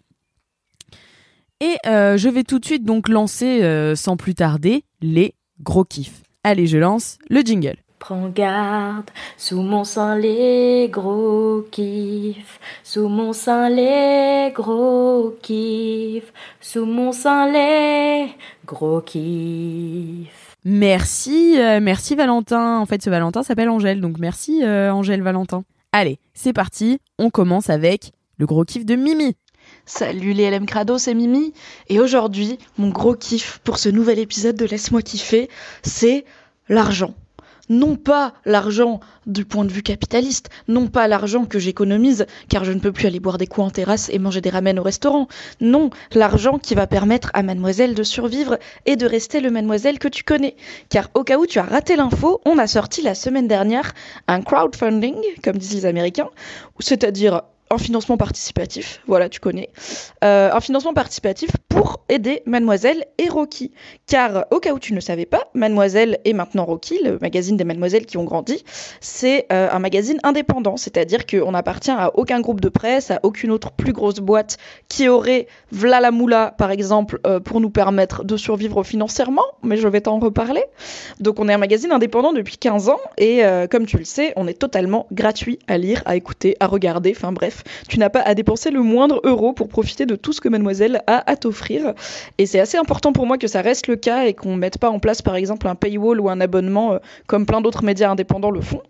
Et 1.60 1.76
euh, 1.88 2.16
je 2.16 2.30
vais 2.30 2.44
tout 2.44 2.60
de 2.60 2.66
suite 2.66 2.86
donc 2.86 3.10
lancer 3.10 3.64
euh, 3.64 3.96
sans 3.96 4.16
plus 4.16 4.36
tarder 4.36 4.84
les 5.02 5.34
gros 5.62 5.84
kiffs. 5.84 6.22
Allez, 6.44 6.68
je 6.68 6.78
lance 6.78 7.18
le 7.30 7.42
jingle. 7.42 7.78
Prends 7.98 8.30
garde, 8.30 9.10
sous 9.36 9.62
mon 9.62 9.84
sang 9.84 10.16
les 10.16 10.88
gros 10.90 11.66
kiffs, 11.70 12.60
sous 12.84 13.10
mon 13.10 13.34
sang 13.34 13.68
les 13.68 14.54
gros 14.54 15.36
kiffs, 15.42 16.32
sous 16.62 16.86
mon 16.86 17.12
sang 17.12 17.52
les 17.52 18.28
gros 18.66 19.02
kiffs. 19.02 20.56
Merci, 20.64 21.58
merci 21.82 22.16
Valentin. 22.16 22.78
En 22.78 22.86
fait, 22.86 23.02
ce 23.02 23.10
Valentin 23.10 23.44
s'appelle 23.44 23.70
Angèle, 23.70 24.00
donc 24.00 24.18
merci 24.18 24.64
Angèle 24.66 25.22
Valentin. 25.22 25.66
Allez, 25.92 26.20
c'est 26.36 26.54
parti, 26.54 27.00
on 27.18 27.32
commence 27.32 27.72
avec 27.72 28.12
le 28.38 28.46
gros 28.46 28.64
kiff 28.64 28.86
de 28.86 28.96
Mimi. 28.96 29.36
Salut 29.88 30.34
les 30.34 30.52
LM 30.52 30.68
Crado, 30.68 31.00
c'est 31.00 31.16
Mimi. 31.16 31.52
Et 31.88 32.00
aujourd'hui, 32.00 32.60
mon 32.78 32.90
gros 32.90 33.16
kiff 33.16 33.60
pour 33.64 33.80
ce 33.80 33.90
nouvel 33.90 34.20
épisode 34.20 34.56
de 34.56 34.66
Laisse-moi 34.66 35.02
kiffer, 35.02 35.50
c'est 35.82 36.26
l'argent 36.68 37.16
non 37.70 37.96
pas 37.96 38.34
l'argent 38.46 39.00
du 39.26 39.46
point 39.46 39.66
de 39.66 39.72
vue 39.72 39.84
capitaliste, 39.84 40.50
non 40.68 40.88
pas 40.88 41.08
l'argent 41.08 41.46
que 41.46 41.60
j'économise 41.60 42.26
car 42.50 42.66
je 42.66 42.72
ne 42.72 42.80
peux 42.80 42.92
plus 42.92 43.08
aller 43.08 43.20
boire 43.20 43.38
des 43.38 43.48
coups 43.48 43.68
en 43.68 43.70
terrasse 43.70 44.10
et 44.10 44.20
manger 44.20 44.42
des 44.42 44.50
ramen 44.50 44.80
au 44.80 44.84
restaurant, 44.84 45.28
non, 45.62 45.90
l'argent 46.14 46.58
qui 46.58 46.76
va 46.76 46.88
permettre 46.88 47.30
à 47.34 47.44
mademoiselle 47.44 47.94
de 47.94 48.04
survivre 48.04 48.58
et 48.86 48.96
de 48.96 49.06
rester 49.06 49.40
le 49.40 49.52
mademoiselle 49.52 50.00
que 50.00 50.08
tu 50.08 50.24
connais. 50.24 50.56
Car 50.90 51.10
au 51.14 51.24
cas 51.24 51.38
où 51.38 51.46
tu 51.46 51.60
as 51.60 51.64
raté 51.64 51.96
l'info, 51.96 52.42
on 52.46 52.58
a 52.58 52.68
sorti 52.68 53.02
la 53.02 53.16
semaine 53.16 53.48
dernière 53.48 53.94
un 54.28 54.42
crowdfunding, 54.42 55.18
comme 55.44 55.58
disent 55.58 55.76
les 55.76 55.86
Américains, 55.86 56.30
c'est-à-dire 56.80 57.44
un 57.72 57.78
financement 57.78 58.18
participatif, 58.18 59.02
voilà, 59.06 59.30
tu 59.30 59.40
connais, 59.40 59.70
euh, 60.24 60.50
un 60.52 60.60
financement 60.60 60.94
participatif 60.94 61.52
pour 61.68 62.00
aider 62.10 62.42
Mademoiselle 62.46 63.06
et 63.18 63.30
Rocky. 63.30 63.72
Car, 64.08 64.46
au 64.52 64.60
cas 64.60 64.74
où 64.74 64.80
tu 64.80 64.94
ne 64.94 65.00
savais 65.00 65.28
pas, 65.28 65.50
Mademoiselle 65.54 66.20
et 66.26 66.34
maintenant 66.34 66.66
Rocky, 66.66 67.00
le 67.04 67.20
magazine 67.20 67.58
des 67.58 67.64
Mademoiselles 67.64 68.08
qui 68.08 68.18
ont 68.18 68.24
grandi, 68.24 68.64
c'est 69.02 69.46
euh, 69.52 69.70
un 69.72 69.80
magazine 69.80 70.20
indépendant, 70.24 70.78
c'est-à-dire 70.78 71.28
qu'on 71.28 71.52
n'appartient 71.52 71.92
à 71.92 72.12
aucun 72.16 72.42
groupe 72.42 72.60
de 72.60 72.70
presse, 72.70 73.12
à 73.12 73.20
aucune 73.24 73.52
autre 73.52 73.72
plus 73.72 73.94
grosse 73.94 74.20
boîte 74.20 74.58
qui 74.88 75.08
aurait 75.08 75.48
Vla 75.72 76.00
la 76.00 76.12
Moula, 76.12 76.56
par 76.58 76.72
exemple, 76.72 77.20
euh, 77.28 77.40
pour 77.40 77.62
nous 77.62 77.70
permettre 77.70 78.24
de 78.24 78.36
survivre 78.36 78.84
financièrement, 78.84 79.46
mais 79.62 79.78
je 79.78 79.88
vais 79.88 80.02
t'en 80.02 80.18
reparler. 80.18 80.64
Donc, 81.20 81.40
on 81.40 81.48
est 81.48 81.54
un 81.54 81.58
magazine 81.58 81.92
indépendant 81.92 82.34
depuis 82.34 82.58
15 82.58 82.90
ans, 82.90 83.00
et 83.18 83.42
comme 83.70 83.86
tu 83.86 83.98
le 83.98 84.06
sais, 84.06 84.34
on 84.36 84.48
est 84.48 84.54
totalement 84.54 85.08
gratuit 85.12 85.60
à 85.68 85.78
lire, 85.78 86.02
à 86.06 86.16
écouter, 86.16 86.56
à 86.60 86.68
regarder, 86.68 87.14
enfin 87.16 87.32
bref, 87.32 87.59
tu 87.88 88.00
n'as 88.00 88.10
pas 88.10 88.22
à 88.22 88.36
dépenser 88.36 88.72
le 88.72 88.82
moindre 88.82 89.22
euro 89.24 89.54
pour 89.54 89.68
profiter 89.68 90.06
de 90.06 90.16
tout 90.16 90.34
ce 90.34 90.42
que 90.42 90.50
mademoiselle 90.50 91.02
a 91.08 91.30
à 91.30 91.36
t'offrir. 91.36 91.94
Et 92.38 92.46
c'est 92.46 92.60
assez 92.60 92.78
important 92.78 93.14
pour 93.14 93.26
moi 93.26 93.38
que 93.38 93.48
ça 93.48 93.62
reste 93.62 93.88
le 93.88 93.96
cas 93.96 94.26
et 94.26 94.34
qu'on 94.34 94.56
mette 94.56 94.78
pas 94.78 94.90
en 94.90 95.00
place 95.00 95.22
par 95.22 95.36
exemple 95.36 95.68
un 95.68 95.76
paywall 95.76 96.20
ou 96.20 96.30
un 96.30 96.42
abonnement 96.42 96.94
euh, 96.94 96.98
comme 97.28 97.46
plein 97.46 97.62
d'autres 97.62 97.84
médias 97.84 98.10
indépendants 98.10 98.52
le 98.52 98.62
font. 98.62 98.82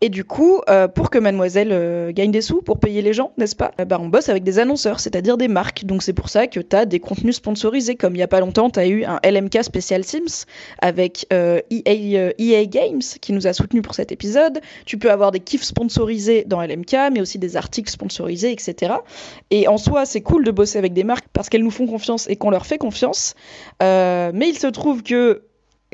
Et 0.00 0.10
du 0.10 0.24
coup, 0.24 0.60
euh, 0.68 0.86
pour 0.86 1.10
que 1.10 1.18
Mademoiselle 1.18 1.70
euh, 1.72 2.12
gagne 2.12 2.30
des 2.30 2.40
sous, 2.40 2.62
pour 2.62 2.78
payer 2.78 3.02
les 3.02 3.12
gens, 3.12 3.32
n'est-ce 3.36 3.56
pas 3.56 3.72
euh, 3.80 3.84
bah, 3.84 3.98
On 4.00 4.08
bosse 4.08 4.28
avec 4.28 4.44
des 4.44 4.60
annonceurs, 4.60 5.00
c'est-à-dire 5.00 5.36
des 5.36 5.48
marques. 5.48 5.84
Donc 5.84 6.04
c'est 6.04 6.12
pour 6.12 6.28
ça 6.28 6.46
que 6.46 6.60
tu 6.60 6.76
as 6.76 6.86
des 6.86 7.00
contenus 7.00 7.36
sponsorisés. 7.36 7.96
Comme 7.96 8.14
il 8.14 8.20
y 8.20 8.22
a 8.22 8.28
pas 8.28 8.38
longtemps, 8.38 8.70
tu 8.70 8.78
as 8.78 8.86
eu 8.86 9.04
un 9.04 9.18
LMK 9.24 9.64
spécial 9.64 10.04
Sims 10.04 10.46
avec 10.80 11.26
EA, 11.32 12.32
EA, 12.38 12.66
Games 12.66 13.00
qui 13.20 13.32
nous 13.32 13.48
a 13.48 13.52
soutenus 13.52 13.82
pour 13.82 13.94
cet 13.94 14.12
épisode. 14.12 14.60
Tu 14.86 14.98
peux 14.98 15.10
avoir 15.10 15.32
des 15.32 15.40
kiffs 15.40 15.64
sponsorisés 15.64 16.44
dans 16.46 16.62
LMK, 16.62 16.94
mais 17.12 17.20
aussi 17.20 17.38
des 17.38 17.56
articles 17.56 17.90
sponsorisés, 17.90 18.52
etc. 18.52 18.94
Et 19.50 19.66
en 19.66 19.78
soi, 19.78 20.06
c'est 20.06 20.20
cool 20.20 20.44
de 20.44 20.52
bosser 20.52 20.78
avec 20.78 20.92
des 20.92 21.04
marques 21.04 21.26
parce 21.32 21.48
qu'elles 21.48 21.64
nous 21.64 21.72
font 21.72 21.86
confiance 21.86 22.28
et 22.28 22.36
qu'on 22.36 22.50
leur 22.50 22.66
fait 22.66 22.78
confiance. 22.78 23.34
mais 23.80 24.48
il 24.48 24.58
se 24.58 24.68
trouve 24.68 25.02
que 25.02 25.42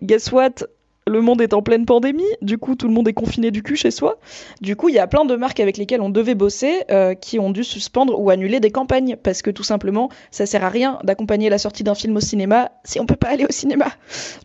guess 0.02 0.32
what 0.32 0.66
le 1.06 1.20
monde 1.20 1.42
est 1.42 1.52
en 1.52 1.60
pleine 1.60 1.84
pandémie, 1.84 2.22
du 2.40 2.56
coup 2.56 2.76
tout 2.76 2.88
le 2.88 2.94
monde 2.94 3.06
est 3.08 3.12
confiné 3.12 3.50
du 3.50 3.62
cul 3.62 3.76
chez 3.76 3.90
soi. 3.90 4.18
Du 4.62 4.74
coup, 4.74 4.88
il 4.88 4.94
y 4.94 4.98
a 4.98 5.06
plein 5.06 5.26
de 5.26 5.36
marques 5.36 5.60
avec 5.60 5.76
lesquelles 5.76 6.00
on 6.00 6.08
devait 6.08 6.34
bosser 6.34 6.82
euh, 6.90 7.14
qui 7.14 7.38
ont 7.38 7.50
dû 7.50 7.62
suspendre 7.62 8.18
ou 8.18 8.30
annuler 8.30 8.58
des 8.58 8.70
campagnes 8.70 9.16
parce 9.22 9.42
que 9.42 9.50
tout 9.50 9.62
simplement, 9.62 10.08
ça 10.30 10.46
sert 10.46 10.64
à 10.64 10.70
rien 10.70 10.98
d'accompagner 11.04 11.50
la 11.50 11.58
sortie 11.58 11.84
d'un 11.84 11.94
film 11.94 12.16
au 12.16 12.20
cinéma 12.20 12.70
si 12.84 13.00
on 13.00 13.06
peut 13.06 13.16
pas 13.16 13.28
aller 13.28 13.44
au 13.44 13.52
cinéma. 13.52 13.88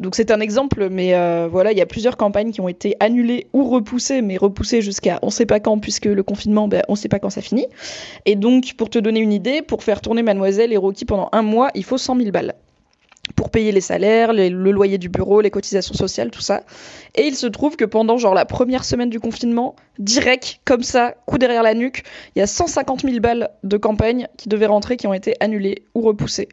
Donc 0.02 0.16
c'est 0.16 0.32
un 0.32 0.42
exemple, 0.42 0.90
mais 0.90 1.16
euh, 1.16 1.48
voilà, 1.50 1.72
il 1.72 1.78
y 1.78 1.82
a 1.82 1.86
plusieurs 1.86 2.18
campagnes 2.18 2.52
qui 2.52 2.60
ont 2.60 2.68
été 2.68 2.98
annulées 3.00 3.48
ou 3.54 3.70
repoussées, 3.70 4.22
mais 4.22 4.36
repoussées 4.36 4.82
jusqu'à 4.82 5.20
on 5.22 5.30
sait 5.30 5.46
pas 5.46 5.62
quand 5.62 5.80
puisque 5.80 6.06
le 6.06 6.24
confinement, 6.24 6.68
ben, 6.68 6.84
on 6.90 6.96
sait 6.96 7.10
pas 7.10 7.20
quand 7.20 7.30
ça 7.30 7.42
finit. 7.42 7.68
Et 8.26 8.36
donc, 8.36 8.74
pour 8.78 8.90
te 8.90 9.00
donner 9.00 9.22
une 9.22 9.34
idée, 9.34 9.62
pour 9.62 9.84
faire 9.84 10.02
tourner 10.02 10.24
Mademoiselle 10.24 10.74
et 10.74 10.78
Rocky 10.78 11.06
pendant 11.06 11.30
un 11.32 11.42
mois, 11.42 11.70
il 11.74 11.86
faut 11.86 11.98
100 11.98 12.18
000 12.18 12.32
balles 12.32 12.56
pour 13.36 13.50
payer 13.50 13.72
les 13.72 13.82
salaires, 13.82 14.34
le 14.34 14.72
loyer 14.72 14.98
du 14.98 15.10
bureau, 15.10 15.42
les 15.42 15.52
cotisations 15.52 15.94
sociales, 15.94 16.32
tout 16.32 16.42
ça. 16.42 16.64
Et 17.16 17.26
il 17.28 17.36
se 17.36 17.48
trouve 17.48 17.76
que 17.76 17.86
pendant 17.86 18.18
genre 18.18 18.34
la 18.34 18.46
première 18.46 18.84
semaine 18.84 19.10
du 19.10 19.20
confinement, 19.20 19.76
direct, 19.98 20.60
comme 20.66 20.84
ça, 20.84 21.16
coup 21.26 21.38
derrière 21.38 21.64
la 21.64 21.74
nuque, 21.74 22.04
il 22.36 22.40
y 22.40 22.42
a 22.42 22.48
150 22.48 23.02
000 23.02 23.20
balles 23.20 23.50
de 23.64 23.78
campagne 23.78 24.28
qui 24.38 24.50
devaient 24.50 24.66
rentrer, 24.66 24.98
qui 24.98 25.08
ont 25.08 25.14
été 25.14 25.36
annulées 25.40 25.84
ou 25.96 26.02
repoussées. 26.02 26.50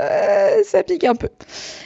Euh, 0.00 0.62
ça 0.64 0.82
pique 0.82 1.04
un 1.04 1.14
peu. 1.14 1.28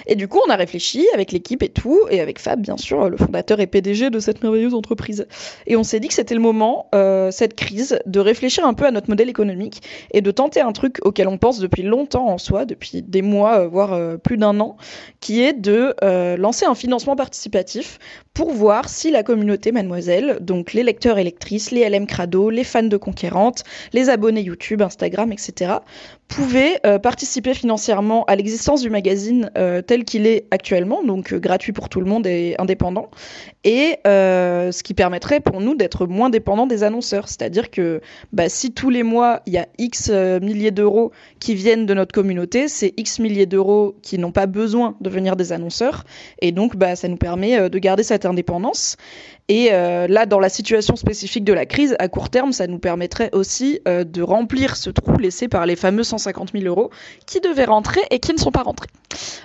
Et 0.07 0.15
du 0.17 0.29
coup, 0.29 0.39
on 0.47 0.51
a 0.51 0.57
réfléchi 0.57 1.07
avec 1.15 1.33
l'équipe 1.33 1.63
et 1.63 1.69
tout, 1.69 2.01
et 2.11 2.21
avec 2.21 2.39
Fab, 2.39 2.61
bien 2.61 2.77
sûr, 2.77 3.09
le 3.09 3.17
fondateur 3.17 3.59
et 3.61 3.67
PDG 3.67 4.11
de 4.11 4.21
cette 4.21 4.43
merveilleuse 4.43 4.75
entreprise. 4.75 5.27
Et 5.67 5.77
on 5.77 5.83
s'est 5.83 5.99
dit 5.99 6.09
que 6.09 6.15
c'était 6.15 6.35
le 6.35 6.41
moment, 6.41 6.89
euh, 6.95 7.31
cette 7.31 7.55
crise, 7.55 7.99
de 8.07 8.21
réfléchir 8.21 8.67
un 8.67 8.75
peu 8.75 8.87
à 8.87 8.91
notre 8.91 9.09
modèle 9.09 9.29
économique 9.29 9.83
et 10.13 10.21
de 10.21 10.31
tenter 10.31 10.61
un 10.61 10.73
truc 10.73 10.99
auquel 11.03 11.27
on 11.29 11.39
pense 11.39 11.59
depuis 11.59 11.83
longtemps 11.83 12.29
en 12.29 12.39
soi, 12.39 12.65
depuis 12.65 13.03
des 13.03 13.23
mois, 13.23 13.61
euh, 13.61 13.69
voire 13.69 14.19
plus 14.21 14.37
d'un 14.37 14.61
an, 14.61 14.77
qui 15.21 15.43
est 15.43 15.53
de 15.53 15.95
lancer 16.37 16.67
un 16.67 16.75
financement 16.75 17.17
participatif 17.17 17.99
pour 18.35 18.51
voir 18.51 18.89
si 18.89 19.11
la 19.11 19.23
communauté 19.23 19.73
Mademoiselle, 19.73 20.39
donc 20.41 20.73
les 20.75 20.83
lecteurs 20.83 21.19
et 21.19 21.25
lectrices, 21.25 21.71
les 21.71 21.89
LM 21.89 22.07
Crado, 22.07 22.51
les 22.51 22.65
fans 22.65 22.83
de 22.83 22.97
Conquérante, 22.97 23.65
les 23.93 24.11
abonnés 24.11 24.43
YouTube, 24.43 24.83
Instagram, 24.83 25.33
etc., 25.33 25.77
pouvaient 26.29 26.81
euh, 26.85 26.99
participer 26.99 27.55
financièrement 27.55 28.25
à 28.25 28.37
l'existence 28.37 28.83
du 28.83 28.91
magazine 28.91 29.51
euh, 29.57 29.81
tel 29.81 30.05
qu'il 30.05 30.27
est 30.27 30.47
actuellement, 30.51 31.03
donc 31.05 31.33
euh, 31.33 31.39
gratuit 31.39 31.73
pour 31.73 31.89
tout 31.89 32.01
le 32.01 32.07
monde 32.07 32.27
et 32.27 32.57
indépendant, 32.59 33.11
et 33.65 33.99
ce 34.05 34.83
qui 34.83 34.95
permettrait 34.95 35.41
pour 35.41 35.61
nous 35.61 35.75
d'être 35.75 36.07
moins 36.07 36.31
dépendants 36.31 36.67
des 36.67 36.83
annonceurs. 36.83 37.29
C'est-à-dire 37.29 37.71
que 37.71 38.01
bah, 38.33 38.49
si 38.49 38.73
tous 38.73 38.91
les 38.91 39.03
mois 39.03 39.43
il 39.47 39.55
y 39.55 39.59
a 39.59 39.67
X 39.79 40.11
milliers 40.11 40.71
d'euros 40.71 41.13
qui 41.41 41.55
viennent 41.55 41.87
de 41.87 41.95
notre 41.95 42.13
communauté, 42.13 42.69
c'est 42.69 42.93
X 42.97 43.19
milliers 43.19 43.47
d'euros 43.47 43.97
qui 44.03 44.19
n'ont 44.19 44.33
pas 44.33 44.47
besoin 44.47 44.97
de 45.01 45.11
venir 45.11 45.37
des 45.37 45.53
annonceurs, 45.53 46.05
et 46.41 46.53
donc 46.53 46.77
bah, 46.77 46.97
ça 46.97 47.09
nous 47.09 47.17
permet 47.17 47.69
de 47.69 47.79
garder 47.79 48.03
cette 48.03 48.25
indépendance. 48.25 48.97
Et 49.49 49.69
euh, 49.73 50.09
là, 50.09 50.27
dans 50.27 50.41
la 50.41 50.49
situation 50.49 50.97
spécifique 50.97 51.45
de 51.45 51.53
la 51.53 51.67
crise, 51.67 51.95
à 52.01 52.09
court 52.09 52.31
terme, 52.31 52.53
ça 52.53 52.67
nous 52.67 52.79
permettrait 52.79 53.31
aussi 53.33 53.81
euh, 53.87 54.03
de 54.03 54.23
remplir 54.23 54.77
ce 54.77 54.91
trou 54.91 55.17
laissé 55.19 55.47
par 55.47 55.67
les 55.67 55.77
fameux 55.77 56.03
150 56.03 56.53
000 56.53 56.65
euros 56.65 56.91
qui 57.27 57.41
devaient 57.41 57.65
rentrer 57.65 58.01
et 58.11 58.19
qui 58.19 58.33
ne 58.33 58.39
sont 58.39 58.51
pas 58.51 58.63
rentrés. 58.63 58.89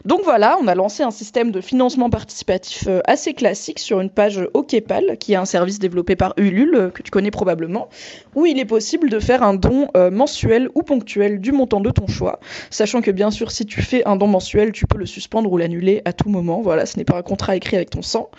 Donc 0.06 0.22
voilà, 0.24 0.58
on 0.62 0.68
a 0.68 0.76
lancé 0.76 1.04
un 1.04 1.12
système 1.12 1.52
de 1.52 1.62
financement 1.62 2.10
participatif 2.10 2.86
euh, 2.88 3.02
assez 3.06 3.34
classique 3.34 3.80
sur 3.80 4.02
une 4.02 4.10
page 4.10 4.42
OKPAL, 4.54 5.18
qui 5.20 5.34
est 5.34 5.38
un 5.38 5.46
service 5.46 5.80
développé 5.80 6.16
par 6.16 6.34
Ulule, 6.38 6.76
euh, 6.76 6.90
que 6.90 7.02
tu 7.02 7.12
connais 7.12 7.32
probablement, 7.32 7.90
où 8.36 8.46
il 8.46 8.60
est 8.60 8.66
possible 8.66 9.10
de 9.10 9.20
faire 9.20 9.44
un 9.44 9.54
don 9.54 9.90
euh, 9.96 10.10
mensuel 10.10 10.70
ou 10.76 10.84
ponctuel 10.84 11.40
du 11.40 11.52
montant 11.52 11.80
de 11.80 11.92
ton 11.92 12.08
choix, 12.08 12.40
sachant 12.70 13.02
que 13.02 13.12
bien 13.12 13.32
sûr, 13.32 13.52
si 13.52 13.66
tu 13.66 13.82
fais 13.82 14.04
un 14.06 14.16
don 14.16 14.28
mensuel, 14.28 14.72
tu 14.72 14.88
peux 14.88 14.98
le 14.98 15.06
suspendre 15.06 15.52
ou 15.52 15.58
l'annuler 15.58 16.02
à 16.06 16.14
tout 16.14 16.30
moment. 16.30 16.62
Voilà, 16.62 16.86
ce 16.86 16.98
n'est 16.98 17.06
pas 17.06 17.18
un 17.18 17.24
contrat 17.24 17.56
écrit 17.56 17.76
avec 17.76 17.90
ton 17.90 18.02
sang. 18.02 18.30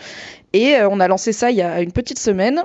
Et 0.52 0.76
euh, 0.76 0.88
on 0.88 1.00
a 1.00 1.08
lancé 1.08 1.32
ça 1.32 1.50
il 1.50 1.56
y 1.56 1.62
a 1.62 1.80
une 1.80 1.92
petite 1.92 2.18
semaine. 2.18 2.64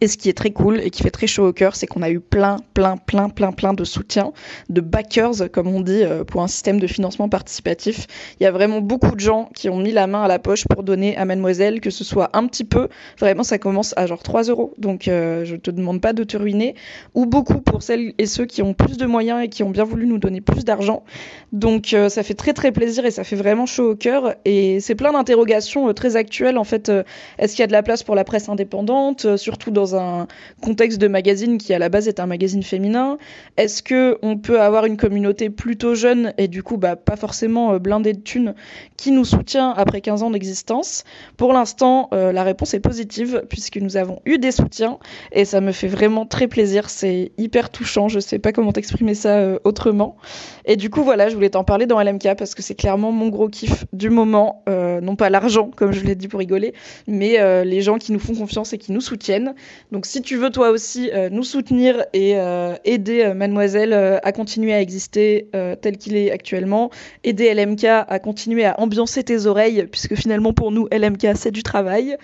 Et 0.00 0.08
ce 0.08 0.16
qui 0.16 0.28
est 0.28 0.36
très 0.36 0.50
cool 0.50 0.80
et 0.80 0.90
qui 0.90 1.02
fait 1.02 1.10
très 1.10 1.26
chaud 1.26 1.46
au 1.46 1.52
cœur, 1.52 1.76
c'est 1.76 1.86
qu'on 1.86 2.02
a 2.02 2.10
eu 2.10 2.20
plein, 2.20 2.56
plein, 2.74 2.96
plein, 2.96 3.28
plein, 3.28 3.52
plein 3.52 3.74
de 3.74 3.84
soutien, 3.84 4.32
de 4.68 4.80
backers, 4.80 5.50
comme 5.52 5.68
on 5.68 5.80
dit, 5.80 6.02
euh, 6.02 6.24
pour 6.24 6.42
un 6.42 6.48
système 6.48 6.80
de 6.80 6.86
financement 6.86 7.28
participatif. 7.28 8.06
Il 8.40 8.44
y 8.44 8.46
a 8.46 8.50
vraiment 8.50 8.80
beaucoup 8.80 9.14
de 9.14 9.20
gens 9.20 9.50
qui 9.54 9.68
ont 9.68 9.78
mis 9.78 9.92
la 9.92 10.06
main 10.06 10.22
à 10.22 10.28
la 10.28 10.38
poche 10.38 10.64
pour 10.68 10.82
donner 10.82 11.16
à 11.16 11.24
Mademoiselle, 11.24 11.80
que 11.80 11.90
ce 11.90 12.04
soit 12.04 12.30
un 12.32 12.46
petit 12.46 12.64
peu, 12.64 12.88
vraiment 13.18 13.42
ça 13.42 13.58
commence 13.58 13.94
à 13.96 14.06
genre 14.06 14.22
3 14.22 14.44
euros, 14.44 14.74
donc 14.78 15.08
euh, 15.08 15.44
je 15.44 15.56
te 15.56 15.70
demande 15.70 16.00
pas 16.00 16.12
de 16.12 16.24
te 16.24 16.36
ruiner, 16.36 16.74
ou 17.14 17.26
beaucoup 17.26 17.60
pour 17.60 17.82
celles 17.82 18.14
et 18.18 18.26
ceux 18.26 18.46
qui 18.46 18.62
ont 18.62 18.74
plus 18.74 18.96
de 18.96 19.06
moyens 19.06 19.44
et 19.44 19.48
qui 19.48 19.62
ont 19.62 19.70
bien 19.70 19.84
voulu 19.84 20.06
nous 20.06 20.18
donner 20.18 20.40
plus 20.40 20.64
d'argent. 20.64 21.04
Donc 21.52 21.92
euh, 21.92 22.08
ça 22.08 22.22
fait 22.22 22.34
très 22.34 22.52
très 22.52 22.72
plaisir 22.72 23.04
et 23.04 23.10
ça 23.10 23.24
fait 23.24 23.36
vraiment 23.36 23.66
chaud 23.66 23.90
au 23.90 23.96
cœur. 23.96 24.34
Et 24.44 24.80
c'est 24.80 24.94
plein 24.94 25.12
d'interrogations 25.12 25.88
euh, 25.88 25.92
très 25.92 26.16
actuelles 26.16 26.58
en 26.58 26.64
fait. 26.64 26.90
Est-ce 27.38 27.52
qu'il 27.54 27.60
y 27.60 27.64
a 27.64 27.66
de 27.68 27.72
la 27.72 27.82
place 27.82 28.02
pour 28.02 28.14
la 28.14 28.24
presse 28.24 28.48
indépendante, 28.48 29.36
surtout 29.36 29.70
dans 29.70 29.81
un 29.94 30.26
contexte 30.62 31.00
de 31.00 31.08
magazine 31.08 31.58
qui 31.58 31.74
à 31.74 31.78
la 31.78 31.88
base 31.88 32.08
est 32.08 32.20
un 32.20 32.26
magazine 32.26 32.62
féminin 32.62 33.18
Est-ce 33.56 33.82
que 33.82 34.18
on 34.22 34.38
peut 34.38 34.60
avoir 34.60 34.86
une 34.86 34.96
communauté 34.96 35.50
plutôt 35.50 35.94
jeune 35.94 36.32
et 36.38 36.48
du 36.48 36.62
coup 36.62 36.76
bah, 36.76 36.96
pas 36.96 37.16
forcément 37.16 37.72
euh, 37.72 37.78
blindée 37.78 38.12
de 38.12 38.20
thunes 38.20 38.54
qui 38.96 39.10
nous 39.10 39.24
soutient 39.24 39.70
après 39.70 40.00
15 40.00 40.22
ans 40.22 40.30
d'existence? 40.30 41.04
Pour 41.36 41.52
l'instant, 41.52 42.08
euh, 42.12 42.32
la 42.32 42.42
réponse 42.42 42.74
est 42.74 42.80
positive 42.80 43.44
puisque 43.48 43.76
nous 43.76 43.96
avons 43.96 44.20
eu 44.24 44.38
des 44.38 44.52
soutiens 44.52 44.98
et 45.32 45.44
ça 45.44 45.60
me 45.60 45.72
fait 45.72 45.88
vraiment 45.88 46.26
très 46.26 46.48
plaisir. 46.48 46.88
C'est 46.90 47.32
hyper 47.38 47.70
touchant. 47.70 48.08
Je 48.08 48.20
sais 48.20 48.38
pas 48.38 48.52
comment 48.52 48.72
t'exprimer 48.72 49.14
ça 49.14 49.38
euh, 49.38 49.58
autrement. 49.64 50.16
Et 50.64 50.76
du 50.76 50.90
coup, 50.90 51.02
voilà, 51.02 51.28
je 51.28 51.34
voulais 51.34 51.50
t'en 51.50 51.64
parler 51.64 51.86
dans 51.86 52.00
LMK 52.00 52.36
parce 52.36 52.54
que 52.54 52.62
c'est 52.62 52.74
clairement 52.74 53.12
mon 53.12 53.28
gros 53.28 53.48
kiff 53.48 53.84
du 53.92 54.10
moment. 54.10 54.62
Non 54.66 55.16
pas 55.16 55.30
l'argent, 55.30 55.70
comme 55.74 55.92
je 55.92 56.04
l'ai 56.04 56.14
dit 56.14 56.28
pour 56.28 56.38
rigoler, 56.38 56.74
mais 57.06 57.64
les 57.64 57.80
gens 57.80 57.98
qui 57.98 58.12
nous 58.12 58.18
font 58.18 58.34
confiance 58.34 58.72
et 58.72 58.78
qui 58.78 58.92
nous 58.92 59.00
soutiennent. 59.00 59.54
Donc, 59.90 60.06
si 60.06 60.22
tu 60.22 60.36
veux 60.36 60.50
toi 60.50 60.70
aussi 60.70 61.10
euh, 61.12 61.28
nous 61.30 61.42
soutenir 61.42 62.04
et 62.12 62.36
euh, 62.36 62.74
aider 62.84 63.22
euh, 63.22 63.34
Mademoiselle 63.34 63.92
à 63.92 64.32
continuer 64.32 64.72
à 64.72 64.80
exister 64.80 65.48
tel 65.80 65.96
qu'il 65.98 66.16
est 66.16 66.30
actuellement, 66.30 66.90
aider 67.24 67.52
LMK 67.52 67.84
à 67.84 68.18
continuer 68.18 68.64
à 68.64 68.78
ambiancer 68.80 69.22
tes 69.22 69.46
oreilles, 69.46 69.86
puisque 69.90 70.14
finalement 70.14 70.52
pour 70.52 70.72
nous, 70.72 70.88
LMK, 70.92 71.28
c'est 71.34 71.50
du 71.50 71.62
travail, 71.62 72.16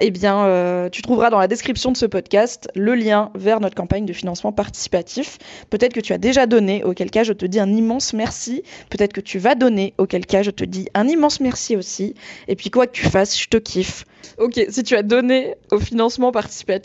eh 0.00 0.10
bien, 0.10 0.88
tu 0.90 1.02
trouveras 1.02 1.30
dans 1.30 1.38
la 1.38 1.48
description 1.48 1.92
de 1.92 1.96
ce 1.96 2.06
podcast 2.06 2.68
le 2.74 2.94
lien 2.94 3.30
vers 3.34 3.60
notre 3.60 3.74
campagne 3.74 4.06
de 4.06 4.12
financement 4.12 4.52
participatif. 4.52 5.38
Peut-être 5.70 5.92
que 5.92 6.00
tu 6.00 6.12
as 6.12 6.18
déjà 6.18 6.46
donné, 6.46 6.82
auquel 6.84 7.10
cas 7.10 7.24
je 7.24 7.32
te 7.32 7.46
dis 7.46 7.60
un 7.60 7.70
immense 7.70 8.12
merci. 8.12 8.62
Peut-être 8.90 9.12
que 9.12 9.20
tu 9.20 9.38
vas 9.38 9.54
donner, 9.54 9.94
auquel 9.98 10.26
cas 10.26 10.42
je 10.42 10.50
te 10.50 10.64
dis 10.64 10.88
un 10.94 11.08
immense 11.08 11.40
merci 11.40 11.76
aussi. 11.76 12.14
Et 12.48 12.56
puis 12.56 12.70
quoi 12.70 12.86
que 12.86 12.92
tu 12.92 13.06
fasses, 13.06 13.38
je 13.40 13.48
te 13.48 13.56
kiffe. 13.56 14.04
Ok, 14.38 14.60
si 14.68 14.82
tu 14.82 14.94
as 14.94 15.02
donné 15.02 15.54
au 15.70 15.78
financement 15.78 16.32
participatif, 16.32 16.81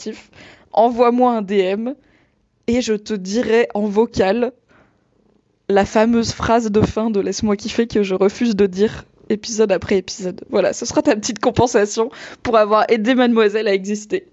envoie-moi 0.73 1.31
un 1.31 1.41
DM 1.41 1.89
et 2.67 2.81
je 2.81 2.93
te 2.93 3.13
dirai 3.13 3.67
en 3.73 3.87
vocal 3.87 4.51
la 5.69 5.85
fameuse 5.85 6.31
phrase 6.31 6.71
de 6.71 6.81
fin 6.81 7.09
de 7.09 7.19
Laisse-moi 7.19 7.55
kiffer 7.55 7.87
que 7.87 8.03
je 8.03 8.15
refuse 8.15 8.55
de 8.55 8.65
dire 8.67 9.05
épisode 9.29 9.71
après 9.71 9.97
épisode. 9.97 10.45
Voilà, 10.49 10.73
ce 10.73 10.85
sera 10.85 11.01
ta 11.01 11.15
petite 11.15 11.39
compensation 11.39 12.09
pour 12.43 12.57
avoir 12.57 12.85
aidé 12.89 13.15
mademoiselle 13.15 13.67
à 13.67 13.73
exister. 13.73 14.27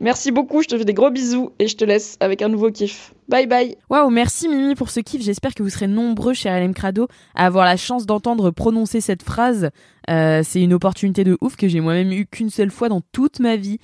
Merci 0.00 0.32
beaucoup, 0.32 0.62
je 0.62 0.68
te 0.68 0.78
fais 0.78 0.84
des 0.84 0.94
gros 0.94 1.10
bisous 1.10 1.52
et 1.58 1.68
je 1.68 1.76
te 1.76 1.84
laisse 1.84 2.16
avec 2.20 2.42
un 2.42 2.48
nouveau 2.48 2.70
kiff. 2.70 3.12
Bye 3.28 3.46
bye 3.46 3.76
Waouh, 3.90 4.10
merci 4.10 4.48
Mimi 4.48 4.74
pour 4.74 4.90
ce 4.90 5.00
kiff. 5.00 5.22
J'espère 5.22 5.54
que 5.54 5.62
vous 5.62 5.68
serez 5.68 5.86
nombreux 5.86 6.34
chez 6.34 6.48
LM 6.48 6.74
Crado 6.74 7.06
à 7.34 7.46
avoir 7.46 7.64
la 7.64 7.76
chance 7.76 8.06
d'entendre 8.06 8.50
prononcer 8.50 9.00
cette 9.00 9.22
phrase. 9.22 9.70
Euh, 10.08 10.42
c'est 10.42 10.60
une 10.60 10.72
opportunité 10.72 11.22
de 11.22 11.36
ouf 11.40 11.56
que 11.56 11.68
j'ai 11.68 11.80
moi-même 11.80 12.12
eu 12.12 12.26
qu'une 12.26 12.50
seule 12.50 12.70
fois 12.70 12.88
dans 12.88 13.02
toute 13.12 13.40
ma 13.40 13.56
vie. 13.56 13.78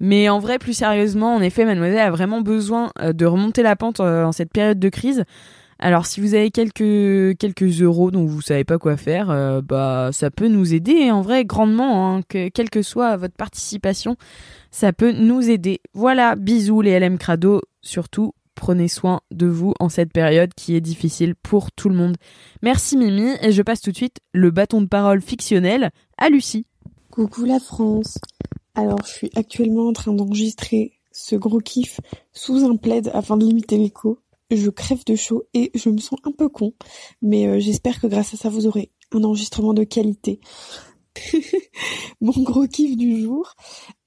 Mais 0.00 0.28
en 0.28 0.38
vrai, 0.38 0.58
plus 0.58 0.74
sérieusement, 0.74 1.34
en 1.34 1.40
effet, 1.40 1.64
mademoiselle 1.64 1.98
a 1.98 2.10
vraiment 2.10 2.40
besoin 2.40 2.90
euh, 3.00 3.12
de 3.12 3.26
remonter 3.26 3.62
la 3.62 3.76
pente 3.76 4.00
euh, 4.00 4.24
en 4.24 4.32
cette 4.32 4.52
période 4.52 4.78
de 4.78 4.88
crise. 4.88 5.24
Alors 5.80 6.06
si 6.06 6.20
vous 6.20 6.34
avez 6.34 6.50
quelques 6.50 7.82
euros 7.82 8.10
dont 8.10 8.26
vous 8.26 8.40
savez 8.40 8.64
pas 8.64 8.78
quoi 8.78 8.96
faire, 8.96 9.30
euh, 9.30 9.62
bah 9.62 10.10
ça 10.12 10.28
peut 10.28 10.48
nous 10.48 10.74
aider 10.74 11.12
en 11.12 11.22
vrai 11.22 11.44
grandement, 11.44 12.16
hein, 12.16 12.22
que 12.28 12.48
quelle 12.48 12.68
que 12.68 12.82
soit 12.82 13.16
votre 13.16 13.36
participation, 13.36 14.16
ça 14.72 14.92
peut 14.92 15.12
nous 15.12 15.48
aider. 15.48 15.80
Voilà, 15.94 16.34
bisous 16.34 16.80
les 16.80 16.98
LM 16.98 17.16
Crado, 17.16 17.62
surtout 17.80 18.32
prenez 18.56 18.88
soin 18.88 19.20
de 19.30 19.46
vous 19.46 19.72
en 19.78 19.88
cette 19.88 20.12
période 20.12 20.52
qui 20.52 20.74
est 20.74 20.80
difficile 20.80 21.36
pour 21.36 21.70
tout 21.70 21.88
le 21.88 21.94
monde. 21.94 22.16
Merci 22.60 22.96
Mimi 22.96 23.30
et 23.40 23.52
je 23.52 23.62
passe 23.62 23.80
tout 23.80 23.92
de 23.92 23.96
suite 23.96 24.18
le 24.32 24.50
bâton 24.50 24.80
de 24.80 24.88
parole 24.88 25.22
fictionnel 25.22 25.90
à 26.18 26.28
Lucie. 26.28 26.66
Coucou 27.12 27.44
la 27.44 27.60
France. 27.60 28.18
Alors, 28.78 29.04
je 29.04 29.12
suis 29.12 29.30
actuellement 29.34 29.88
en 29.88 29.92
train 29.92 30.12
d'enregistrer 30.12 30.92
ce 31.10 31.34
gros 31.34 31.58
kiff 31.58 31.98
sous 32.32 32.64
un 32.64 32.76
plaid 32.76 33.10
afin 33.12 33.36
de 33.36 33.44
limiter 33.44 33.76
l'écho. 33.76 34.20
Je 34.52 34.70
crève 34.70 35.04
de 35.04 35.16
chaud 35.16 35.42
et 35.52 35.72
je 35.74 35.90
me 35.90 35.98
sens 35.98 36.20
un 36.22 36.30
peu 36.30 36.48
con, 36.48 36.74
mais 37.20 37.48
euh, 37.48 37.58
j'espère 37.58 38.00
que 38.00 38.06
grâce 38.06 38.34
à 38.34 38.36
ça 38.36 38.48
vous 38.50 38.68
aurez 38.68 38.92
un 39.10 39.24
enregistrement 39.24 39.74
de 39.74 39.82
qualité. 39.82 40.38
mon 42.20 42.40
gros 42.44 42.68
kiff 42.68 42.96
du 42.96 43.20
jour, 43.20 43.52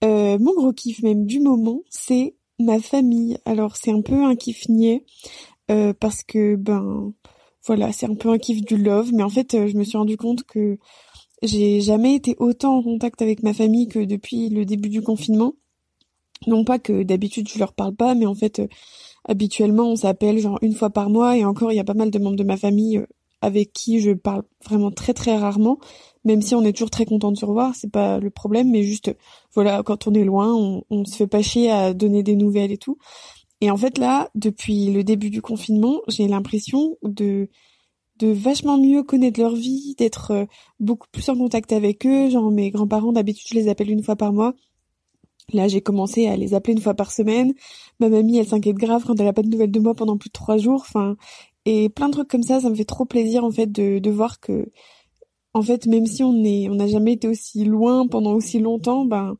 euh, 0.05 0.39
mon 0.39 0.53
gros 0.53 0.71
kiff 0.71 1.03
même 1.03 1.25
du 1.25 1.41
moment, 1.41 1.81
c'est 1.89 2.37
ma 2.57 2.79
famille. 2.79 3.37
Alors 3.43 3.75
c'est 3.75 3.91
un 3.91 4.01
peu 4.01 4.23
un 4.23 4.37
kiff 4.37 4.69
niais 4.69 5.03
euh, 5.69 5.91
parce 5.91 6.23
que 6.23 6.55
ben 6.55 7.13
voilà, 7.65 7.91
c'est 7.91 8.05
un 8.05 8.15
peu 8.15 8.29
un 8.29 8.37
kiff 8.37 8.61
du 8.61 8.77
love, 8.77 9.11
mais 9.13 9.23
en 9.23 9.29
fait 9.29 9.67
je 9.67 9.75
me 9.75 9.83
suis 9.83 9.97
rendu 9.97 10.15
compte 10.15 10.45
que 10.45 10.79
j'ai 11.41 11.81
jamais 11.81 12.15
été 12.15 12.35
autant 12.39 12.77
en 12.77 12.83
contact 12.83 13.21
avec 13.21 13.43
ma 13.43 13.53
famille 13.53 13.87
que 13.87 13.99
depuis 13.99 14.49
le 14.49 14.65
début 14.65 14.89
du 14.89 15.01
confinement. 15.01 15.53
Non 16.47 16.63
pas 16.63 16.79
que 16.79 17.03
d'habitude 17.03 17.47
je 17.49 17.59
leur 17.59 17.73
parle 17.73 17.95
pas, 17.95 18.15
mais 18.15 18.25
en 18.25 18.35
fait 18.35 18.59
euh, 18.59 18.67
habituellement 19.25 19.91
on 19.91 19.95
s'appelle 19.95 20.39
genre 20.39 20.57
une 20.61 20.73
fois 20.73 20.89
par 20.89 21.09
mois 21.09 21.37
et 21.37 21.45
encore 21.45 21.71
il 21.71 21.75
y 21.75 21.79
a 21.79 21.83
pas 21.83 21.93
mal 21.93 22.11
de 22.11 22.19
membres 22.19 22.35
de 22.37 22.43
ma 22.43 22.57
famille 22.57 22.97
euh, 22.97 23.05
avec 23.41 23.73
qui 23.73 23.99
je 23.99 24.11
parle 24.11 24.43
vraiment 24.65 24.91
très 24.91 25.13
très 25.13 25.35
rarement, 25.37 25.79
même 26.25 26.41
si 26.41 26.53
on 26.55 26.63
est 26.63 26.73
toujours 26.73 26.91
très 26.91 27.05
content 27.05 27.31
de 27.31 27.37
se 27.37 27.45
revoir, 27.45 27.75
c'est 27.75 27.91
pas 27.91 28.19
le 28.19 28.29
problème, 28.29 28.69
mais 28.69 28.83
juste 28.83 29.15
voilà 29.53 29.83
quand 29.83 30.07
on 30.07 30.13
est 30.13 30.23
loin, 30.23 30.53
on, 30.53 30.83
on 30.89 31.05
se 31.05 31.15
fait 31.15 31.27
pas 31.27 31.41
chier 31.41 31.71
à 31.71 31.93
donner 31.93 32.23
des 32.23 32.35
nouvelles 32.35 32.71
et 32.71 32.77
tout. 32.77 32.97
Et 33.61 33.69
en 33.71 33.77
fait 33.77 33.97
là, 33.97 34.29
depuis 34.35 34.91
le 34.91 35.03
début 35.03 35.29
du 35.29 35.41
confinement, 35.41 36.01
j'ai 36.07 36.27
l'impression 36.27 36.97
de 37.03 37.49
de 38.21 38.31
vachement 38.31 38.77
mieux 38.77 39.03
connaître 39.03 39.39
leur 39.39 39.55
vie, 39.55 39.95
d'être 39.97 40.31
euh, 40.31 40.45
beaucoup 40.79 41.07
plus 41.11 41.27
en 41.29 41.35
contact 41.35 41.71
avec 41.71 42.05
eux. 42.05 42.29
Genre 42.29 42.51
mes 42.51 42.71
grands-parents, 42.71 43.11
d'habitude, 43.11 43.47
je 43.49 43.55
les 43.55 43.69
appelle 43.69 43.89
une 43.89 44.03
fois 44.03 44.15
par 44.15 44.31
mois. 44.33 44.53
Là, 45.53 45.67
j'ai 45.67 45.81
commencé 45.81 46.27
à 46.27 46.37
les 46.37 46.53
appeler 46.53 46.73
une 46.73 46.81
fois 46.81 46.93
par 46.93 47.11
semaine. 47.11 47.53
Ma 47.99 48.09
mamie, 48.09 48.37
elle 48.37 48.47
s'inquiète 48.47 48.77
grave 48.77 49.03
quand 49.05 49.19
elle 49.19 49.27
a 49.27 49.33
pas 49.33 49.41
de 49.41 49.49
nouvelles 49.49 49.71
de 49.71 49.79
moi 49.79 49.95
pendant 49.95 50.17
plus 50.17 50.29
de 50.29 50.33
trois 50.33 50.57
jours. 50.57 50.81
Enfin, 50.87 51.15
et 51.65 51.89
plein 51.89 52.07
de 52.07 52.13
trucs 52.13 52.29
comme 52.29 52.43
ça, 52.43 52.61
ça 52.61 52.69
me 52.69 52.75
fait 52.75 52.85
trop 52.85 53.05
plaisir 53.05 53.43
en 53.43 53.51
fait 53.51 53.71
de, 53.71 53.99
de 53.99 54.11
voir 54.11 54.39
que, 54.39 54.71
en 55.53 55.61
fait, 55.61 55.87
même 55.87 56.05
si 56.05 56.23
on 56.23 56.43
est, 56.43 56.69
on 56.69 56.75
n'a 56.75 56.87
jamais 56.87 57.13
été 57.13 57.27
aussi 57.27 57.65
loin 57.65 58.07
pendant 58.07 58.33
aussi 58.33 58.59
longtemps, 58.59 59.05
ben, 59.05 59.35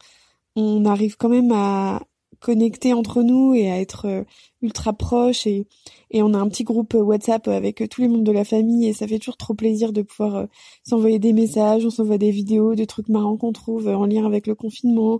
on 0.55 0.85
arrive 0.85 1.17
quand 1.17 1.29
même 1.29 1.51
à, 1.53 2.01
connecter 2.41 2.93
entre 2.93 3.21
nous 3.21 3.53
et 3.53 3.71
à 3.71 3.79
être 3.79 4.05
euh, 4.07 4.23
ultra 4.61 4.91
proches 4.91 5.47
et, 5.47 5.67
et 6.09 6.21
on 6.23 6.33
a 6.33 6.37
un 6.37 6.49
petit 6.49 6.63
groupe 6.63 6.95
euh, 6.95 7.01
WhatsApp 7.01 7.47
avec 7.47 7.81
euh, 7.81 7.87
tous 7.87 8.01
les 8.01 8.07
membres 8.07 8.23
de 8.23 8.31
la 8.31 8.43
famille 8.43 8.87
et 8.87 8.93
ça 8.93 9.07
fait 9.07 9.19
toujours 9.19 9.37
trop 9.37 9.53
plaisir 9.53 9.93
de 9.93 10.01
pouvoir 10.01 10.47
s'envoyer 10.83 11.19
des 11.19 11.33
messages, 11.33 11.85
on 11.85 11.91
s'envoie 11.91 12.17
des 12.17 12.31
vidéos, 12.31 12.75
des 12.75 12.87
trucs 12.87 13.07
marrants 13.07 13.37
qu'on 13.37 13.53
trouve 13.53 13.87
en 13.87 14.05
lien 14.05 14.25
avec 14.25 14.47
le 14.47 14.55
confinement. 14.55 15.19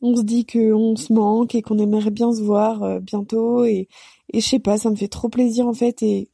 On 0.00 0.16
se 0.16 0.22
dit 0.22 0.46
qu'on 0.46 0.96
se 0.96 1.12
manque 1.12 1.54
et 1.54 1.62
qu'on 1.62 1.78
aimerait 1.78 2.10
bien 2.10 2.32
se 2.32 2.40
voir 2.40 3.00
bientôt 3.00 3.64
et, 3.64 3.88
et 4.32 4.40
je 4.40 4.46
sais 4.46 4.60
pas, 4.60 4.78
ça 4.78 4.90
me 4.90 4.96
fait 4.96 5.08
trop 5.08 5.28
plaisir 5.28 5.66
en 5.66 5.74
fait 5.74 6.02
et 6.02 6.28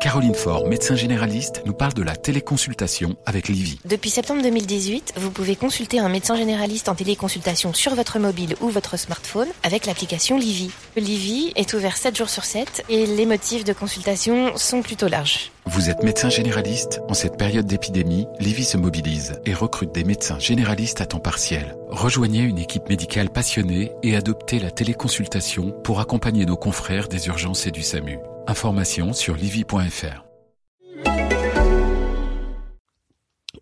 Caroline 0.00 0.34
Faure, 0.34 0.68
médecin 0.68 0.94
généraliste, 0.94 1.62
nous 1.66 1.72
parle 1.72 1.92
de 1.92 2.04
la 2.04 2.14
téléconsultation 2.14 3.16
avec 3.26 3.48
Livy. 3.48 3.80
Depuis 3.84 4.10
septembre 4.10 4.42
2018, 4.42 5.14
vous 5.16 5.32
pouvez 5.32 5.56
consulter 5.56 5.98
un 5.98 6.08
médecin 6.08 6.36
généraliste 6.36 6.88
en 6.88 6.94
téléconsultation 6.94 7.74
sur 7.74 7.96
votre 7.96 8.20
mobile 8.20 8.54
ou 8.60 8.68
votre 8.68 8.96
smartphone 8.96 9.48
avec 9.64 9.86
l'application 9.86 10.38
Livy. 10.38 10.70
Livy 10.96 11.52
est 11.56 11.74
ouvert 11.74 11.96
7 11.96 12.16
jours 12.16 12.28
sur 12.28 12.44
7 12.44 12.84
et 12.88 13.06
les 13.06 13.26
motifs 13.26 13.64
de 13.64 13.72
consultation 13.72 14.56
sont 14.56 14.82
plutôt 14.82 15.08
larges. 15.08 15.50
Vous 15.66 15.90
êtes 15.90 16.04
médecin 16.04 16.30
généraliste? 16.30 17.00
En 17.08 17.14
cette 17.14 17.36
période 17.36 17.66
d'épidémie, 17.66 18.28
Livy 18.38 18.64
se 18.64 18.76
mobilise 18.76 19.40
et 19.46 19.52
recrute 19.52 19.92
des 19.92 20.04
médecins 20.04 20.38
généralistes 20.38 21.00
à 21.00 21.06
temps 21.06 21.18
partiel. 21.18 21.76
Rejoignez 21.88 22.42
une 22.42 22.58
équipe 22.58 22.88
médicale 22.88 23.30
passionnée 23.30 23.90
et 24.04 24.14
adoptez 24.14 24.60
la 24.60 24.70
téléconsultation 24.70 25.72
pour 25.82 25.98
accompagner 25.98 26.46
nos 26.46 26.56
confrères 26.56 27.08
des 27.08 27.26
urgences 27.26 27.66
et 27.66 27.72
du 27.72 27.82
SAMU. 27.82 28.20
Information 28.48 29.12
sur 29.12 29.36
livy.fr. 29.36 30.24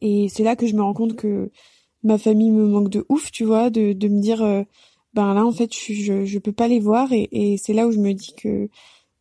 Et 0.01 0.29
c'est 0.29 0.45
là 0.45 0.55
que 0.55 0.69
je 0.69 0.77
me 0.77 0.83
rends 0.83 0.95
compte 0.95 1.17
que 1.17 1.51
ma 2.05 2.19
famille 2.19 2.53
me 2.53 2.69
manque 2.69 2.91
de 2.91 3.05
ouf, 3.09 3.33
tu 3.33 3.43
vois, 3.43 3.69
de, 3.69 3.95
me 3.95 4.21
dire, 4.21 4.45
euh, 4.45 4.63
ben 5.13 5.35
là 5.35 5.45
en 5.45 5.51
fait 5.51 5.75
je, 5.75 6.25
je, 6.25 6.39
peux 6.39 6.53
pas 6.53 6.69
les 6.69 6.79
voir 6.79 7.09
et, 7.11 7.57
c'est 7.61 7.73
là 7.73 7.89
où 7.89 7.91
je 7.91 7.99
me 7.99 8.13
dis 8.13 8.33
que 8.37 8.69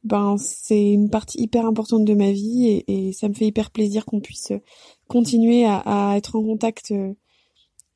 ben 0.03 0.37
c'est 0.37 0.91
une 0.91 1.09
partie 1.09 1.41
hyper 1.41 1.65
importante 1.65 2.05
de 2.05 2.13
ma 2.13 2.31
vie 2.31 2.67
et, 2.67 3.07
et 3.07 3.11
ça 3.11 3.27
me 3.27 3.33
fait 3.33 3.47
hyper 3.47 3.71
plaisir 3.71 4.05
qu'on 4.05 4.19
puisse 4.19 4.53
continuer 5.07 5.65
à, 5.65 5.77
à, 5.77 6.15
être 6.15 6.35
en 6.35 6.43
contact 6.43 6.91
euh, 6.91 7.15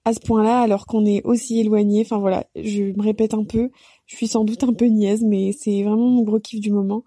à 0.06 0.14
ce 0.14 0.20
point-là 0.22 0.62
alors 0.62 0.88
qu'on 0.88 1.06
est 1.06 1.24
aussi 1.24 1.60
éloigné. 1.60 2.02
Enfin 2.02 2.18
voilà, 2.18 2.48
je 2.56 2.86
me 2.86 3.04
répète 3.04 3.36
un 3.36 3.44
peu, 3.44 3.70
je 4.08 4.16
suis 4.16 4.28
sans 4.28 4.44
doute 4.44 4.64
un 4.64 4.74
peu 4.74 4.86
niaise, 4.86 5.24
mais 5.24 5.52
c'est 5.52 5.84
vraiment 5.84 6.10
mon 6.10 6.24
gros 6.24 6.40
kiff 6.40 6.60
du 6.60 6.72
moment. 6.72 7.04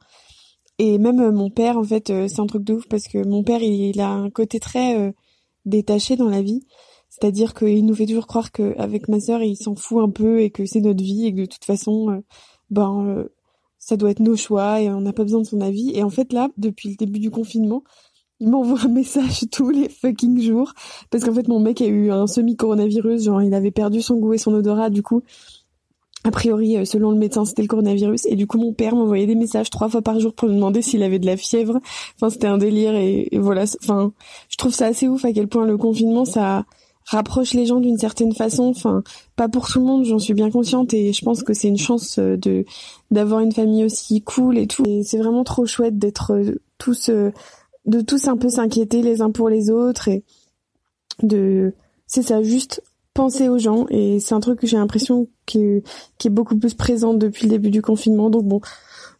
Et 0.84 0.98
même 0.98 1.20
euh, 1.20 1.30
mon 1.30 1.48
père, 1.48 1.78
en 1.78 1.84
fait, 1.84 2.10
euh, 2.10 2.26
c'est 2.26 2.40
un 2.40 2.46
truc 2.46 2.64
de 2.64 2.74
ouf 2.74 2.88
parce 2.88 3.06
que 3.06 3.24
mon 3.24 3.44
père, 3.44 3.62
il, 3.62 4.00
a 4.00 4.08
un 4.08 4.30
côté 4.30 4.58
très 4.58 4.98
euh, 4.98 5.12
détaché 5.64 6.16
dans 6.16 6.28
la 6.28 6.42
vie. 6.42 6.66
C'est-à-dire 7.08 7.54
qu'il 7.54 7.86
nous 7.86 7.94
fait 7.94 8.06
toujours 8.06 8.26
croire 8.26 8.50
qu'avec 8.50 9.06
ma 9.06 9.20
sœur, 9.20 9.44
il 9.44 9.54
s'en 9.54 9.76
fout 9.76 10.02
un 10.02 10.10
peu 10.10 10.40
et 10.40 10.50
que 10.50 10.66
c'est 10.66 10.80
notre 10.80 11.04
vie 11.04 11.26
et 11.26 11.32
que 11.32 11.42
de 11.42 11.46
toute 11.46 11.64
façon, 11.64 12.24
ben, 12.70 13.26
ça 13.78 13.96
doit 13.96 14.10
être 14.10 14.18
nos 14.18 14.34
choix 14.34 14.80
et 14.80 14.90
on 14.90 15.02
n'a 15.02 15.12
pas 15.12 15.22
besoin 15.22 15.42
de 15.42 15.46
son 15.46 15.60
avis. 15.60 15.92
Et 15.94 16.02
en 16.02 16.10
fait, 16.10 16.32
là, 16.32 16.48
depuis 16.56 16.88
le 16.88 16.96
début 16.96 17.20
du 17.20 17.30
confinement, 17.30 17.84
il 18.40 18.48
m'envoie 18.48 18.80
un 18.84 18.88
message 18.88 19.44
tous 19.52 19.70
les 19.70 19.88
fucking 19.88 20.40
jours 20.40 20.72
parce 21.10 21.22
qu'en 21.22 21.34
fait, 21.34 21.46
mon 21.46 21.60
mec 21.60 21.80
a 21.80 21.86
eu 21.86 22.10
un 22.10 22.26
semi-coronavirus, 22.26 23.22
genre 23.22 23.40
il 23.40 23.54
avait 23.54 23.70
perdu 23.70 24.02
son 24.02 24.16
goût 24.16 24.32
et 24.32 24.38
son 24.38 24.52
odorat, 24.52 24.90
du 24.90 25.02
coup, 25.02 25.22
a 26.24 26.30
priori, 26.30 26.76
euh, 26.76 26.84
selon 26.84 27.10
le 27.10 27.18
médecin, 27.18 27.44
c'était 27.44 27.62
le 27.62 27.68
coronavirus. 27.68 28.26
Et 28.26 28.36
du 28.36 28.46
coup, 28.46 28.58
mon 28.58 28.72
père 28.72 28.94
m'envoyait 28.94 29.26
des 29.26 29.34
messages 29.34 29.70
trois 29.70 29.88
fois 29.88 30.02
par 30.02 30.20
jour 30.20 30.32
pour 30.34 30.48
me 30.48 30.54
demander 30.54 30.80
s'il 30.80 31.02
avait 31.02 31.18
de 31.18 31.26
la 31.26 31.36
fièvre. 31.36 31.80
Enfin, 32.16 32.30
c'était 32.30 32.46
un 32.46 32.58
délire. 32.58 32.94
Et, 32.94 33.28
voilà. 33.34 33.64
Enfin, 33.82 34.12
je 34.48 34.56
trouve 34.56 34.72
ça 34.72 34.86
assez 34.86 35.08
ouf 35.08 35.24
à 35.24 35.32
quel 35.32 35.48
point 35.48 35.66
le 35.66 35.76
confinement, 35.76 36.24
ça 36.24 36.64
rapproche 37.04 37.54
les 37.54 37.66
gens 37.66 37.80
d'une 37.80 37.98
certaine 37.98 38.32
façon. 38.32 38.64
Enfin, 38.64 39.02
pas 39.34 39.48
pour 39.48 39.66
tout 39.66 39.80
le 39.80 39.84
monde, 39.84 40.04
j'en 40.04 40.20
suis 40.20 40.34
bien 40.34 40.50
consciente. 40.50 40.94
Et 40.94 41.12
je 41.12 41.24
pense 41.24 41.42
que 41.42 41.54
c'est 41.54 41.68
une 41.68 41.78
chance 41.78 42.18
euh, 42.18 42.36
de 42.36 42.64
d'avoir 43.10 43.40
une 43.40 43.52
famille 43.52 43.84
aussi 43.84 44.22
cool 44.22 44.58
et 44.58 44.68
tout. 44.68 44.84
Et 44.86 45.02
c'est 45.02 45.18
vraiment 45.18 45.42
trop 45.42 45.66
chouette 45.66 45.98
d'être 45.98 46.34
euh, 46.34 46.60
tous, 46.78 47.10
de 47.10 48.00
tous 48.00 48.28
un 48.28 48.36
peu 48.36 48.48
s'inquiéter 48.48 49.02
les 49.02 49.22
uns 49.22 49.30
pour 49.32 49.48
les 49.48 49.70
autres 49.70 50.08
et 50.08 50.24
de, 51.22 51.74
c'est 52.06 52.22
ça, 52.22 52.42
juste 52.42 52.82
penser 53.14 53.48
aux 53.48 53.58
gens 53.58 53.86
et 53.90 54.20
c'est 54.20 54.34
un 54.34 54.40
truc 54.40 54.60
que 54.60 54.66
j'ai 54.66 54.76
l'impression 54.76 55.28
qui, 55.46 55.82
qui 56.18 56.28
est 56.28 56.30
beaucoup 56.30 56.56
plus 56.56 56.74
présent 56.74 57.14
depuis 57.14 57.44
le 57.44 57.50
début 57.50 57.70
du 57.70 57.82
confinement. 57.82 58.30
Donc 58.30 58.44
bon, 58.44 58.60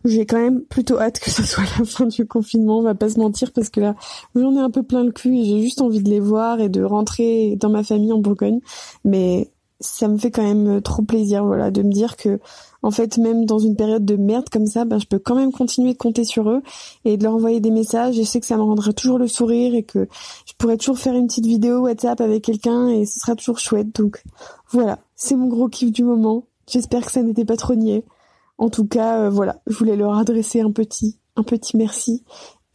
j'ai 0.04 0.26
quand 0.26 0.38
même 0.38 0.62
plutôt 0.62 0.98
hâte 0.98 1.18
que 1.20 1.30
ce 1.30 1.42
soit 1.42 1.64
la 1.78 1.84
fin 1.84 2.06
du 2.06 2.26
confinement, 2.26 2.78
on 2.78 2.82
va 2.82 2.94
pas 2.94 3.08
se 3.08 3.18
mentir 3.18 3.52
parce 3.52 3.70
que 3.70 3.80
là, 3.80 3.94
j'en 4.34 4.56
ai 4.56 4.60
un 4.60 4.70
peu 4.70 4.82
plein 4.82 5.04
le 5.04 5.12
cul 5.12 5.38
et 5.38 5.44
j'ai 5.44 5.62
juste 5.62 5.80
envie 5.80 6.02
de 6.02 6.10
les 6.10 6.20
voir 6.20 6.60
et 6.60 6.68
de 6.68 6.82
rentrer 6.82 7.56
dans 7.56 7.70
ma 7.70 7.82
famille 7.82 8.12
en 8.12 8.18
Bourgogne. 8.18 8.60
Mais 9.04 9.50
ça 9.80 10.08
me 10.08 10.16
fait 10.16 10.30
quand 10.30 10.44
même 10.44 10.80
trop 10.80 11.02
plaisir, 11.02 11.44
voilà, 11.44 11.70
de 11.70 11.82
me 11.82 11.90
dire 11.90 12.16
que 12.16 12.38
en 12.82 12.90
fait, 12.90 13.16
même 13.18 13.46
dans 13.46 13.60
une 13.60 13.76
période 13.76 14.04
de 14.04 14.16
merde 14.16 14.48
comme 14.50 14.66
ça, 14.66 14.84
ben, 14.84 14.98
je 14.98 15.06
peux 15.06 15.20
quand 15.20 15.36
même 15.36 15.52
continuer 15.52 15.92
de 15.92 15.98
compter 15.98 16.24
sur 16.24 16.50
eux 16.50 16.62
et 17.04 17.16
de 17.16 17.22
leur 17.22 17.34
envoyer 17.34 17.60
des 17.60 17.70
messages. 17.70 18.16
Je 18.16 18.22
sais 18.22 18.40
que 18.40 18.46
ça 18.46 18.56
me 18.56 18.62
rendra 18.62 18.92
toujours 18.92 19.18
le 19.18 19.28
sourire 19.28 19.74
et 19.74 19.84
que 19.84 20.08
je 20.46 20.52
pourrais 20.58 20.76
toujours 20.76 20.98
faire 20.98 21.14
une 21.14 21.28
petite 21.28 21.46
vidéo 21.46 21.82
WhatsApp 21.82 22.20
avec 22.20 22.42
quelqu'un 22.42 22.88
et 22.88 23.06
ce 23.06 23.20
sera 23.20 23.36
toujours 23.36 23.60
chouette. 23.60 23.94
Donc 23.94 24.24
voilà, 24.70 24.98
c'est 25.22 25.36
mon 25.36 25.46
gros 25.46 25.68
kiff 25.68 25.92
du 25.92 26.02
moment. 26.02 26.48
J'espère 26.68 27.06
que 27.06 27.12
ça 27.12 27.22
n'était 27.22 27.44
pas 27.44 27.56
trop 27.56 27.76
niais. 27.76 28.04
En 28.58 28.70
tout 28.70 28.86
cas, 28.86 29.20
euh, 29.20 29.30
voilà, 29.30 29.60
je 29.68 29.76
voulais 29.76 29.96
leur 29.96 30.16
adresser 30.16 30.60
un 30.60 30.72
petit, 30.72 31.18
un 31.36 31.44
petit 31.44 31.76
merci 31.76 32.24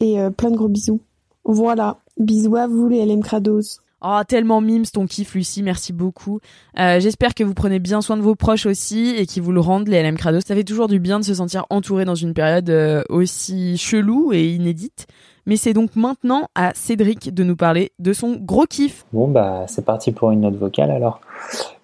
et 0.00 0.18
euh, 0.18 0.30
plein 0.30 0.50
de 0.50 0.56
gros 0.56 0.68
bisous. 0.68 1.02
Voilà, 1.44 1.98
bisous 2.18 2.56
à 2.56 2.66
vous 2.66 2.88
les 2.88 3.04
LM 3.04 3.22
Crados. 3.22 3.80
Oh, 4.00 4.20
tellement 4.26 4.60
mimes 4.60 4.86
ton 4.86 5.06
kiff, 5.06 5.34
Lucie, 5.34 5.62
merci 5.62 5.92
beaucoup. 5.92 6.40
Euh, 6.78 7.00
J'espère 7.00 7.34
que 7.34 7.44
vous 7.44 7.54
prenez 7.54 7.80
bien 7.80 8.00
soin 8.00 8.16
de 8.16 8.22
vos 8.22 8.34
proches 8.34 8.64
aussi 8.64 9.10
et 9.10 9.26
qu'ils 9.26 9.42
vous 9.42 9.52
le 9.52 9.60
rendent, 9.60 9.88
les 9.88 10.02
LM 10.02 10.16
Crado. 10.16 10.40
Ça 10.40 10.54
fait 10.54 10.64
toujours 10.64 10.88
du 10.88 11.00
bien 11.00 11.18
de 11.18 11.24
se 11.24 11.34
sentir 11.34 11.66
entouré 11.68 12.04
dans 12.04 12.14
une 12.14 12.32
période 12.32 12.72
aussi 13.10 13.76
chelou 13.76 14.32
et 14.32 14.54
inédite. 14.54 15.06
Mais 15.48 15.56
c'est 15.56 15.72
donc 15.72 15.96
maintenant 15.96 16.48
à 16.54 16.72
Cédric 16.74 17.32
de 17.32 17.42
nous 17.42 17.56
parler 17.56 17.90
de 17.98 18.12
son 18.12 18.36
gros 18.36 18.66
kiff. 18.66 19.06
Bon, 19.14 19.28
bah, 19.28 19.64
c'est 19.66 19.82
parti 19.82 20.12
pour 20.12 20.30
une 20.30 20.42
note 20.42 20.56
vocale 20.56 20.90
alors. 20.90 21.22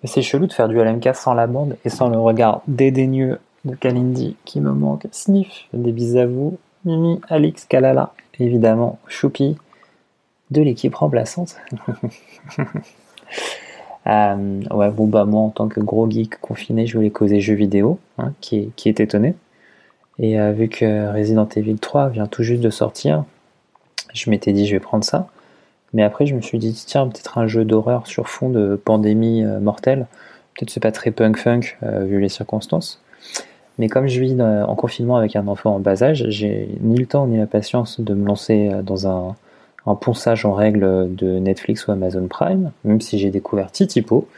C'est 0.05 0.21
chelou 0.21 0.47
de 0.47 0.53
faire 0.53 0.69
du 0.69 0.77
LMK 0.77 1.15
sans 1.15 1.33
la 1.33 1.47
bande 1.47 1.79
et 1.83 1.89
sans 1.89 2.11
le 2.11 2.19
regard 2.19 2.61
dédaigneux 2.69 3.39
de 3.65 3.75
Kalindi 3.75 4.37
qui 4.45 4.61
me 4.61 4.71
manque. 4.71 5.07
Sniff, 5.13 5.67
des 5.73 5.93
bisous 5.93 6.19
à 6.19 6.27
vous. 6.27 6.59
Mimi, 6.85 7.23
Alix, 7.31 7.65
Kalala, 7.65 8.13
évidemment, 8.39 8.99
Choupi, 9.09 9.57
de 10.51 10.61
l'équipe 10.61 10.95
remplaçante. 10.95 11.57
euh, 14.07 14.61
ouais, 14.75 14.91
bon, 14.91 15.07
bah, 15.07 15.25
moi, 15.25 15.41
en 15.41 15.49
tant 15.49 15.69
que 15.69 15.81
gros 15.81 16.11
geek 16.11 16.39
confiné, 16.39 16.87
je 16.87 16.99
voulais 16.99 17.09
causer 17.09 17.41
jeux 17.41 17.55
vidéo, 17.55 17.99
hein, 18.19 18.35
qui, 18.43 18.73
qui 18.77 18.91
est 18.91 19.01
étonné. 19.01 19.35
Et 20.19 20.39
euh, 20.39 20.53
vu 20.53 20.69
que 20.69 21.15
Resident 21.15 21.49
Evil 21.57 21.79
3 21.79 22.11
vient 22.11 22.27
tout 22.27 22.43
juste 22.43 22.63
de 22.63 22.69
sortir, 22.69 23.25
je 24.15 24.31
m'étais 24.31 24.53
dit, 24.53 24.67
je 24.67 24.75
vais 24.75 24.81
prendre 24.81 25.05
ça. 25.05 25.29
Mais 25.93 26.03
après, 26.03 26.27
je 26.27 26.35
me 26.35 26.41
suis 26.41 26.59
dit, 26.59 26.73
tiens, 26.87 27.07
peut-être 27.07 27.39
un 27.39 27.47
jeu 27.47 27.65
d'horreur 27.65 28.07
sur 28.07 28.29
fond 28.29 28.49
de 28.49 28.81
pandémie 28.83 29.45
euh, 29.45 29.61
mortelle. 29.61 30.07
Peut-être 30.55 30.71
c'est 30.71 30.81
pas 30.81 30.93
très 30.93 31.11
punk-funk, 31.11 31.77
euh, 31.83 32.05
vu 32.05 32.21
les 32.21 32.29
circonstances. 32.29 33.01
Mais 33.79 33.89
comme 33.89 34.07
je 34.07 34.21
vis 34.21 34.41
en 34.41 34.75
confinement 34.77 35.17
avec 35.17 35.35
un 35.35 35.49
enfant 35.49 35.75
en 35.75 35.81
bas 35.81 36.05
âge, 36.05 36.27
j'ai 36.29 36.69
ni 36.81 36.97
le 36.97 37.07
temps 37.07 37.27
ni 37.27 37.39
la 37.39 37.47
patience 37.47 38.01
de 38.01 38.15
me 38.15 38.25
lancer 38.25 38.71
dans 38.85 39.09
un, 39.09 39.35
un 39.87 39.95
ponçage 39.95 40.45
en 40.45 40.53
règle 40.53 41.15
de 41.15 41.39
Netflix 41.39 41.87
ou 41.87 41.93
Amazon 41.93 42.27
Prime, 42.29 42.71
même 42.85 43.01
si 43.01 43.19
j'ai 43.19 43.31
découvert 43.31 43.71
Titipo, 43.71 44.29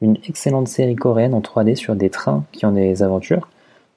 une 0.00 0.16
excellente 0.28 0.68
série 0.68 0.96
coréenne 0.96 1.34
en 1.34 1.40
3D 1.40 1.74
sur 1.74 1.96
des 1.96 2.10
trains 2.10 2.44
qui 2.52 2.66
ont 2.66 2.72
des 2.72 3.02
aventures, 3.02 3.48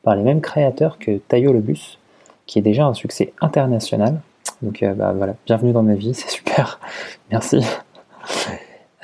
par 0.04 0.15
les 0.15 0.24
mêmes 0.24 0.42
créateurs 0.42 0.98
que 0.98 1.18
Tayo 1.18 1.54
le 1.54 1.60
bus, 1.60 2.00
qui 2.46 2.60
est 2.60 2.63
déjà 2.63 2.86
un 2.86 2.94
succès 2.94 3.34
international. 3.42 4.22
Donc 4.62 4.84
euh, 4.84 4.93
bah, 4.93 5.13
voilà, 5.15 5.36
bienvenue 5.45 5.72
dans 5.72 5.84
ma 5.84 5.95
vie, 5.95 6.13
c'est 6.13 6.30
super, 6.30 6.80
merci. 7.32 7.65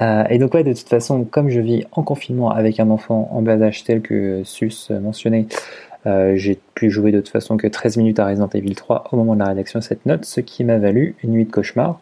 Euh, 0.01 0.23
et 0.29 0.37
donc 0.39 0.53
ouais, 0.53 0.63
de 0.63 0.73
toute 0.73 0.89
façon, 0.89 1.23
comme 1.23 1.49
je 1.49 1.61
vis 1.61 1.85
en 1.93 2.03
confinement 2.03 2.51
avec 2.51 2.79
un 2.79 2.89
enfant 2.89 3.29
en 3.31 3.41
bas 3.41 3.61
âge 3.61 3.83
tel 3.83 4.01
que 4.01 4.43
Sus 4.43 4.89
mentionnait, 4.89 5.47
euh, 6.05 6.33
j'ai 6.35 6.59
pu 6.75 6.89
jouer 6.89 7.11
de 7.11 7.19
toute 7.19 7.29
façon 7.29 7.57
que 7.57 7.67
13 7.67 7.97
minutes 7.97 8.19
à 8.19 8.27
Resident 8.27 8.49
Evil 8.53 8.75
3 8.75 9.05
au 9.11 9.15
moment 9.15 9.33
de 9.33 9.39
la 9.39 9.47
rédaction 9.47 9.79
de 9.79 9.83
cette 9.83 10.05
note, 10.05 10.25
ce 10.25 10.41
qui 10.41 10.63
m'a 10.63 10.77
valu 10.77 11.15
une 11.23 11.31
nuit 11.31 11.45
de 11.45 11.51
cauchemar, 11.51 11.99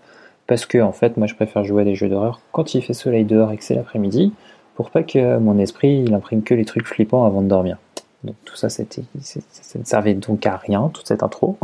parce 0.48 0.66
que 0.66 0.80
en 0.80 0.92
fait, 0.92 1.18
moi 1.18 1.28
je 1.28 1.36
préfère 1.36 1.63
jouer 1.63 1.84
à 1.84 1.86
des 1.86 1.96
jeux 1.96 2.10
d'horreur 2.10 2.42
quand 2.52 2.74
il 2.74 2.82
fait 2.82 2.94
soleil 2.94 3.24
dehors 3.24 3.52
et 3.52 3.58
que 3.58 3.63
c'est 3.63 3.76
l'après-midi, 3.76 4.34
pour 4.76 4.89
pas 4.89 5.04
que 5.04 5.38
mon 5.38 5.60
esprit 5.60 6.04
il 6.06 6.13
imprime 6.13 6.42
que 6.42 6.56
les 6.56 6.66
trucs 6.66 6.88
flippants 6.88 7.26
avant 7.26 7.44
de 7.44 7.48
dormir. 7.48 7.78
Donc 8.24 8.36
tout 8.46 8.56
ça, 8.56 8.70
ça 8.70 8.84
ne 8.84 9.84
servait 9.84 10.13
donc 10.13 10.46
à 10.46 10.58
rien, 10.58 10.89
toute 10.94 11.08
cette 11.08 11.24
intro. 11.24 11.58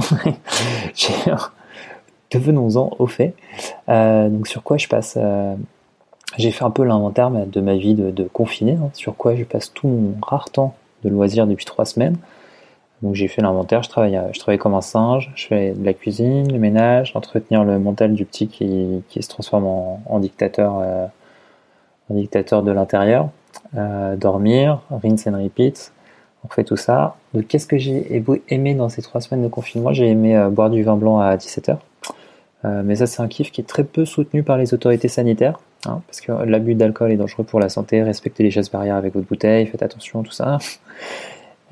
Devenons-en 2.32 2.92
au 3.00 3.08
fait. 3.08 3.34
Euh, 3.90 4.30
donc 4.30 4.48
sur 4.48 4.64
quoi 4.64 4.78
je 4.78 4.88
passe 4.88 5.18
euh, 5.20 5.56
J'ai 6.38 6.52
fait 6.52 6.64
un 6.64 6.72
peu 6.72 6.84
l'inventaire 6.84 7.32
de 7.32 7.62
ma 7.62 7.76
vie 7.76 7.96
de, 7.96 8.24
confiné, 8.32 8.74
hein, 8.74 8.90
sur 8.94 9.16
quoi 9.16 9.36
je 9.36 9.44
passe 9.44 9.74
tout 9.74 9.88
mon 9.88 10.14
rare 10.22 10.50
temps 10.50 10.76
de 11.04 11.10
loisirs 11.10 11.48
depuis 11.48 11.66
trois 11.66 11.86
semaines. 11.86 12.18
Donc 13.02 13.16
j'ai 13.16 13.30
fait 13.30 13.42
l'inventaire, 13.42 13.82
je 13.82 13.90
travaille, 13.90 14.20
je 14.34 14.40
travaille 14.40 14.58
comme 14.58 14.74
un 14.74 14.82
singe, 14.82 15.32
je 15.36 15.48
fais 15.48 15.72
de 15.72 15.86
la 15.86 15.94
cuisine, 15.94 16.52
le 16.52 16.60
ménage, 16.60 17.14
entretenir 17.16 17.64
le 17.64 17.80
mental 17.80 18.14
du 18.14 18.26
petit 18.26 18.48
qui, 18.48 19.22
se 19.22 19.30
transforme 19.30 19.66
en, 19.66 20.20
dictateur, 20.20 20.80
euh, 20.82 21.06
en 22.10 22.16
dictateur 22.16 22.62
de 22.62 22.72
l'intérieur, 22.72 23.30
euh, 23.78 24.18
dormir, 24.18 24.82
rinse 24.92 25.28
and 25.28 25.42
repeat, 25.42 25.94
on 26.44 26.50
fait 26.50 26.66
tout 26.66 26.76
ça. 26.76 27.16
Donc 27.34 27.48
qu'est-ce 27.48 27.68
que 27.68 27.78
j'ai 27.78 28.22
aimé 28.50 28.76
dans 28.76 28.90
ces 28.90 29.02
trois 29.02 29.22
semaines 29.22 29.44
de 29.44 29.50
confinement? 29.50 29.94
J'ai 29.94 30.10
aimé 30.10 30.36
euh, 30.36 30.50
boire 30.50 30.70
du 30.70 30.84
vin 30.84 30.98
blanc 30.98 31.20
à 31.20 31.38
17h. 31.38 31.78
Mais 32.64 32.96
ça 32.96 33.08
c'est 33.08 33.22
un 33.22 33.28
kiff 33.28 33.52
qui 33.52 33.62
est 33.62 33.66
très 33.66 33.84
peu 33.84 34.06
soutenu 34.06 34.44
par 34.44 34.58
les 34.58 34.74
autorités 34.74 35.08
sanitaires, 35.08 35.60
hein, 35.86 36.02
parce 36.08 36.20
que 36.20 36.32
l'abus 36.32 36.76
d'alcool 36.76 37.12
est 37.12 37.18
dangereux 37.18 37.46
pour 37.46 37.60
la 37.60 37.70
santé, 37.70 38.04
respectez 38.04 38.44
les 38.44 38.52
gestes 38.52 38.72
barrières 38.72 38.96
avec 38.96 39.14
votre 39.14 39.28
bouteille, 39.28 39.66
faites 39.66 39.82
attention, 39.82 40.24
tout 40.24 40.32
ça. 40.32 40.58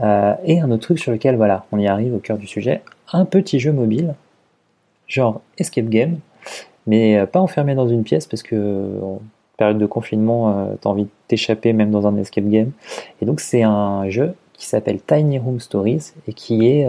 Euh, 0.02 0.34
et 0.44 0.60
un 0.60 0.70
autre 0.72 0.84
truc 0.84 1.00
sur 1.00 1.12
lequel, 1.12 1.38
voilà, 1.38 1.66
on 1.72 1.80
y 1.80 1.88
arrive 1.88 2.14
au 2.14 2.20
cœur 2.20 2.38
du 2.38 2.48
sujet, 2.48 2.82
un 3.12 3.26
petit 3.26 3.60
jeu 3.60 3.72
mobile, 3.72 4.14
genre 5.08 5.42
escape 5.58 5.88
game, 5.88 6.20
mais 6.86 7.18
euh, 7.18 7.26
pas 7.26 7.40
enfermé 7.40 7.74
dans 7.74 7.88
une 7.88 8.04
pièce 8.04 8.28
parce 8.28 8.44
que 8.44 9.00
en 9.02 9.22
période 9.58 9.80
de 9.80 9.86
confinement, 9.86 10.50
euh, 10.50 10.76
t'as 10.80 10.90
envie 10.90 11.06
de 11.06 11.10
t'échapper 11.28 11.74
même 11.74 11.90
dans 11.90 12.06
un 12.06 12.16
escape 12.18 12.48
game. 12.48 12.72
Et 13.22 13.26
donc 13.26 13.40
c'est 13.40 13.64
un 13.64 14.08
jeu 14.10 14.36
qui 14.54 14.68
s'appelle 14.68 15.00
Tiny 15.02 15.40
Room 15.40 15.60
Stories 15.60 16.14
et 16.28 16.34
qui 16.34 16.68
est 16.68 16.88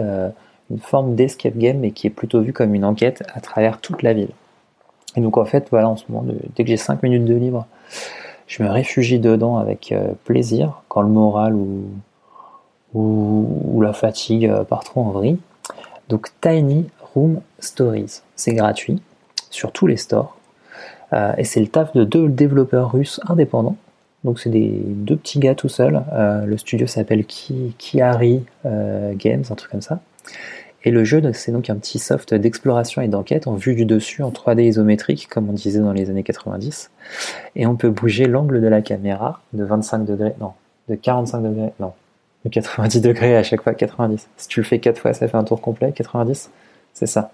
une 0.69 0.79
forme 0.79 1.15
d'escape 1.15 1.57
game 1.57 1.79
mais 1.79 1.91
qui 1.91 2.07
est 2.07 2.11
plutôt 2.11 2.41
vu 2.41 2.53
comme 2.53 2.75
une 2.75 2.85
enquête 2.85 3.23
à 3.33 3.41
travers 3.41 3.79
toute 3.79 4.03
la 4.03 4.13
ville. 4.13 4.31
Et 5.15 5.21
donc 5.21 5.37
en 5.37 5.45
fait, 5.45 5.67
voilà, 5.71 5.89
en 5.89 5.95
ce 5.95 6.03
moment, 6.09 6.25
dès 6.55 6.63
que 6.63 6.69
j'ai 6.69 6.77
5 6.77 7.01
minutes 7.03 7.25
de 7.25 7.33
libre, 7.33 7.65
je 8.47 8.61
me 8.63 8.69
réfugie 8.69 9.19
dedans 9.19 9.57
avec 9.57 9.93
plaisir 10.23 10.83
quand 10.87 11.01
le 11.01 11.09
moral 11.09 11.55
ou 11.55 11.83
ou, 12.93 13.81
la 13.81 13.93
fatigue 13.93 14.45
euh, 14.45 14.63
part 14.63 14.83
trop 14.83 15.01
en 15.01 15.11
vrille. 15.11 15.37
Donc 16.07 16.29
Tiny 16.41 16.89
Room 17.13 17.41
Stories, 17.59 18.21
c'est 18.35 18.53
gratuit 18.53 19.01
sur 19.49 19.71
tous 19.71 19.87
les 19.87 19.97
stores. 19.97 20.37
Euh, 21.13 21.33
et 21.37 21.43
c'est 21.43 21.59
le 21.59 21.67
taf 21.67 21.93
de 21.93 22.03
deux 22.03 22.29
développeurs 22.29 22.91
russes 22.91 23.19
indépendants. 23.27 23.77
Donc 24.23 24.39
c'est 24.39 24.49
des 24.49 24.69
deux 24.69 25.15
petits 25.15 25.39
gars 25.39 25.55
tout 25.55 25.69
seuls. 25.69 26.03
Euh, 26.13 26.45
le 26.45 26.57
studio 26.57 26.87
s'appelle 26.87 27.25
Ki, 27.25 27.73
Kiari 27.77 28.43
Games, 28.63 29.43
un 29.49 29.55
truc 29.55 29.71
comme 29.71 29.81
ça. 29.81 29.99
Et 30.83 30.91
le 30.91 31.03
jeu, 31.03 31.21
c'est 31.33 31.51
donc 31.51 31.69
un 31.69 31.75
petit 31.75 31.99
soft 31.99 32.33
d'exploration 32.33 33.01
et 33.01 33.07
d'enquête 33.07 33.47
en 33.47 33.55
vue 33.55 33.75
du 33.75 33.85
dessus, 33.85 34.23
en 34.23 34.31
3D 34.31 34.61
isométrique, 34.63 35.27
comme 35.27 35.49
on 35.49 35.53
disait 35.53 35.79
dans 35.81 35.91
les 35.91 36.09
années 36.09 36.23
90. 36.23 36.89
Et 37.55 37.65
on 37.65 37.75
peut 37.75 37.89
bouger 37.89 38.25
l'angle 38.25 38.61
de 38.61 38.67
la 38.67 38.81
caméra 38.81 39.41
de 39.53 39.63
25 39.63 40.05
degrés, 40.05 40.33
non, 40.39 40.53
de 40.87 40.95
45 40.95 41.41
degrés, 41.41 41.73
non, 41.79 41.91
de 42.45 42.49
90 42.49 43.01
degrés 43.01 43.35
à 43.35 43.43
chaque 43.43 43.61
fois 43.61 43.73
90. 43.73 44.27
Si 44.37 44.47
tu 44.47 44.61
le 44.61 44.65
fais 44.65 44.79
4 44.79 44.97
fois, 44.97 45.13
ça 45.13 45.27
fait 45.27 45.37
un 45.37 45.43
tour 45.43 45.59
complet, 45.59 45.91
90, 45.91 46.49
c'est 46.93 47.07
ça. 47.07 47.31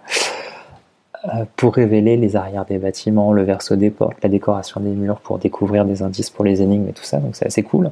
Euh, 1.25 1.45
pour 1.55 1.75
révéler 1.75 2.17
les 2.17 2.35
arrières 2.35 2.65
des 2.65 2.77
bâtiments, 2.77 3.31
le 3.31 3.43
verso 3.43 3.75
des 3.75 3.89
portes, 3.89 4.17
la 4.23 4.29
décoration 4.29 4.81
des 4.81 4.89
murs, 4.89 5.19
pour 5.19 5.39
découvrir 5.39 5.85
des 5.85 6.01
indices 6.01 6.29
pour 6.29 6.45
les 6.45 6.61
énigmes 6.61 6.89
et 6.89 6.93
tout 6.93 7.03
ça, 7.03 7.17
donc 7.17 7.35
c'est 7.35 7.45
assez 7.45 7.63
cool. 7.63 7.91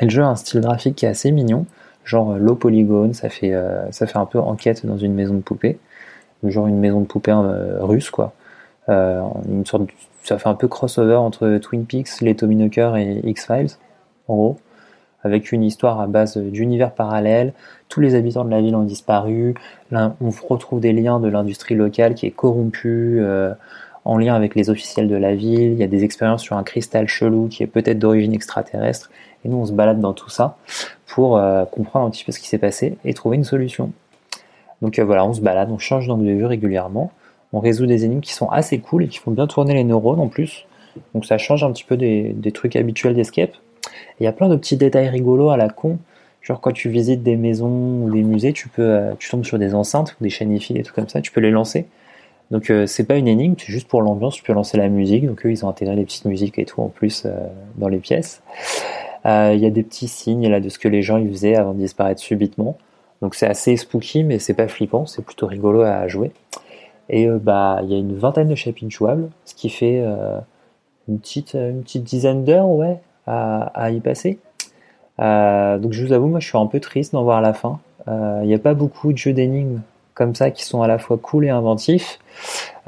Et 0.00 0.04
le 0.04 0.10
jeu 0.10 0.22
a 0.22 0.26
un 0.26 0.36
style 0.36 0.60
graphique 0.60 0.96
qui 0.96 1.06
est 1.06 1.08
assez 1.08 1.32
mignon, 1.32 1.66
genre 2.06 2.38
low 2.38 2.54
polygone, 2.54 3.12
ça 3.12 3.28
fait, 3.28 3.52
euh, 3.52 3.90
ça 3.90 4.06
fait 4.06 4.16
un 4.16 4.24
peu 4.24 4.38
enquête 4.38 4.86
dans 4.86 4.96
une 4.96 5.12
maison 5.12 5.34
de 5.34 5.40
poupée, 5.40 5.78
genre 6.44 6.66
une 6.66 6.78
maison 6.78 7.00
de 7.02 7.06
poupée 7.06 7.32
euh, 7.32 7.84
russe 7.84 8.08
quoi. 8.08 8.32
une 8.88 9.66
sorte 9.66 9.90
ça 10.22 10.38
fait 10.38 10.48
un 10.48 10.54
peu 10.54 10.68
crossover 10.68 11.16
entre 11.16 11.58
Twin 11.58 11.84
Peaks, 11.84 12.20
les 12.20 12.34
Tommy 12.34 12.60
et 12.62 13.28
X-Files, 13.28 13.70
en 14.28 14.36
gros 14.36 14.58
avec 15.26 15.52
une 15.52 15.62
histoire 15.62 16.00
à 16.00 16.06
base 16.06 16.38
d'univers 16.38 16.92
parallèles. 16.92 17.52
Tous 17.88 18.00
les 18.00 18.14
habitants 18.14 18.44
de 18.44 18.50
la 18.50 18.60
ville 18.60 18.76
ont 18.76 18.84
disparu. 18.84 19.54
Là, 19.90 20.14
on 20.20 20.30
retrouve 20.30 20.80
des 20.80 20.92
liens 20.92 21.20
de 21.20 21.28
l'industrie 21.28 21.74
locale 21.74 22.14
qui 22.14 22.26
est 22.26 22.30
corrompue 22.30 23.18
euh, 23.20 23.52
en 24.06 24.18
lien 24.18 24.34
avec 24.34 24.54
les 24.54 24.70
officiels 24.70 25.08
de 25.08 25.16
la 25.16 25.34
ville. 25.34 25.72
Il 25.72 25.78
y 25.78 25.82
a 25.82 25.88
des 25.88 26.04
expériences 26.04 26.42
sur 26.42 26.56
un 26.56 26.62
cristal 26.62 27.08
chelou 27.08 27.48
qui 27.48 27.62
est 27.62 27.66
peut-être 27.66 27.98
d'origine 27.98 28.32
extraterrestre. 28.32 29.10
Et 29.44 29.48
nous, 29.48 29.58
on 29.58 29.66
se 29.66 29.72
balade 29.72 30.00
dans 30.00 30.12
tout 30.12 30.30
ça 30.30 30.56
pour 31.06 31.36
euh, 31.36 31.64
comprendre 31.64 32.06
un 32.06 32.10
petit 32.10 32.24
peu 32.24 32.32
ce 32.32 32.38
qui 32.38 32.48
s'est 32.48 32.58
passé 32.58 32.96
et 33.04 33.14
trouver 33.14 33.36
une 33.36 33.44
solution. 33.44 33.92
Donc 34.82 34.98
euh, 34.98 35.04
voilà, 35.04 35.26
on 35.26 35.32
se 35.32 35.40
balade, 35.40 35.70
on 35.70 35.78
change 35.78 36.06
d'angle 36.06 36.26
de 36.26 36.32
vue 36.32 36.46
régulièrement. 36.46 37.10
On 37.52 37.60
résout 37.60 37.86
des 37.86 38.04
énigmes 38.04 38.20
qui 38.20 38.32
sont 38.32 38.48
assez 38.48 38.78
cool 38.78 39.04
et 39.04 39.08
qui 39.08 39.18
font 39.18 39.30
bien 39.30 39.46
tourner 39.46 39.74
les 39.74 39.84
neurones 39.84 40.20
en 40.20 40.28
plus. 40.28 40.66
Donc 41.14 41.24
ça 41.24 41.38
change 41.38 41.64
un 41.64 41.72
petit 41.72 41.84
peu 41.84 41.96
des, 41.96 42.34
trucs 42.52 42.76
habituels 42.76 43.14
d'escape. 43.14 43.52
Il 44.20 44.24
y 44.24 44.26
a 44.26 44.32
plein 44.32 44.48
de 44.48 44.56
petits 44.56 44.76
détails 44.76 45.08
rigolos 45.08 45.50
à 45.50 45.56
la 45.56 45.68
con. 45.68 45.98
Genre 46.42 46.60
quand 46.60 46.72
tu 46.72 46.88
visites 46.90 47.22
des 47.22 47.36
maisons 47.36 48.04
ou 48.04 48.10
des 48.10 48.22
musées, 48.22 48.52
tu 48.52 48.68
peux, 48.68 48.82
euh, 48.82 49.12
tu 49.18 49.28
tombes 49.28 49.44
sur 49.44 49.58
des 49.58 49.74
enceintes 49.74 50.16
ou 50.20 50.24
des 50.24 50.30
chaînes 50.30 50.52
et 50.52 50.58
des 50.58 50.82
trucs 50.82 50.94
comme 50.94 51.08
ça, 51.08 51.20
tu 51.20 51.32
peux 51.32 51.40
les 51.40 51.50
lancer. 51.50 51.86
Donc 52.50 52.70
euh, 52.70 52.86
c'est 52.86 53.04
pas 53.04 53.16
une 53.16 53.28
énigme, 53.28 53.54
c'est 53.58 53.72
juste 53.72 53.88
pour 53.88 54.02
l'ambiance, 54.02 54.36
tu 54.36 54.42
peux 54.42 54.52
lancer 54.52 54.76
la 54.76 54.88
musique. 54.88 55.26
Donc 55.26 55.44
eux 55.44 55.50
ils 55.50 55.64
ont 55.64 55.68
intégré 55.68 55.96
des 55.96 56.04
petites 56.04 56.24
musiques 56.24 56.58
et 56.58 56.64
tout 56.64 56.80
en 56.80 56.88
plus 56.88 57.24
euh, 57.26 57.30
dans 57.76 57.88
les 57.88 57.98
pièces. 57.98 58.42
Il 59.24 59.58
y 59.58 59.66
a 59.66 59.70
des 59.70 59.82
petits 59.82 60.06
signes 60.06 60.48
là 60.48 60.60
de 60.60 60.68
ce 60.68 60.78
que 60.78 60.86
les 60.86 61.02
gens 61.02 61.16
ils 61.16 61.28
faisaient 61.28 61.56
avant 61.56 61.72
de 61.72 61.78
disparaître 61.78 62.20
subitement. 62.20 62.78
Donc 63.22 63.34
c'est 63.34 63.48
assez 63.48 63.76
spooky 63.76 64.22
mais 64.22 64.38
c'est 64.38 64.54
pas 64.54 64.68
flippant, 64.68 65.04
c'est 65.06 65.24
plutôt 65.24 65.48
rigolo 65.48 65.82
à 65.82 66.06
jouer. 66.06 66.30
Et 67.08 67.26
bah 67.26 67.80
il 67.82 67.90
y 67.90 67.94
a 67.96 67.98
une 67.98 68.16
vingtaine 68.16 68.46
de 68.46 68.54
chapitres 68.54 68.92
jouables, 68.92 69.28
ce 69.44 69.56
qui 69.56 69.68
fait 69.68 70.00
une 71.08 71.18
petite 71.18 71.54
une 71.54 71.82
petite 71.82 72.04
dizaine 72.04 72.44
d'heures 72.44 72.68
ouais 72.68 73.00
à, 73.26 73.90
y 73.90 74.00
passer. 74.00 74.38
Euh, 75.18 75.78
donc 75.78 75.92
je 75.92 76.04
vous 76.04 76.12
avoue, 76.12 76.28
moi 76.28 76.40
je 76.40 76.48
suis 76.48 76.58
un 76.58 76.66
peu 76.66 76.80
triste 76.80 77.12
d'en 77.12 77.22
voir 77.22 77.40
la 77.40 77.52
fin. 77.52 77.80
Euh, 78.08 78.40
il 78.42 78.48
n'y 78.48 78.54
a 78.54 78.58
pas 78.58 78.74
beaucoup 78.74 79.12
de 79.12 79.18
jeux 79.18 79.32
d'énigmes 79.32 79.80
comme 80.16 80.34
ça 80.34 80.50
qui 80.50 80.64
sont 80.64 80.82
à 80.82 80.88
la 80.88 80.98
fois 80.98 81.16
cool 81.16 81.44
et 81.44 81.50
inventifs. 81.50 82.18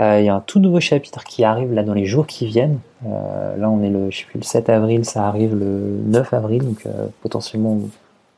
Euh, 0.00 0.18
il 0.18 0.26
y 0.26 0.28
a 0.28 0.34
un 0.34 0.40
tout 0.40 0.58
nouveau 0.58 0.80
chapitre 0.80 1.22
qui 1.22 1.44
arrive 1.44 1.72
là 1.72 1.84
dans 1.84 1.94
les 1.94 2.06
jours 2.06 2.26
qui 2.26 2.46
viennent. 2.46 2.80
là 3.04 3.70
on 3.70 3.80
est 3.84 3.90
le, 3.90 4.10
je 4.10 4.18
sais 4.18 4.24
plus, 4.24 4.38
le 4.38 4.44
7 4.44 4.68
avril, 4.68 5.04
ça 5.04 5.28
arrive 5.28 5.54
le 5.54 6.00
9 6.06 6.32
avril, 6.34 6.64
donc 6.64 6.84
potentiellement 7.22 7.78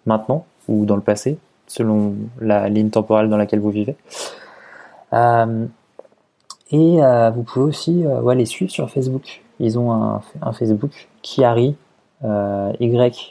maintenant 0.05 0.45
ou 0.69 0.85
dans 0.85 0.97
le 0.97 1.03
passé, 1.03 1.39
selon 1.67 2.15
la 2.41 2.69
ligne 2.69 2.91
temporelle 2.91 3.31
dans 3.31 3.39
laquelle 3.39 3.61
vous 3.61 3.71
vivez. 3.71 3.97
et 6.73 7.01
vous 7.33 7.43
pouvez 7.43 7.65
aussi 7.65 8.05
les 8.35 8.47
suivre 8.47 8.71
sur 8.71 8.91
Facebook. 8.91 9.41
Ils 9.61 9.79
ont 9.79 9.93
un, 9.93 10.53
Facebook, 10.53 11.09
Kiari, 11.23 11.77
euh, 12.25 12.73
y 12.81 13.29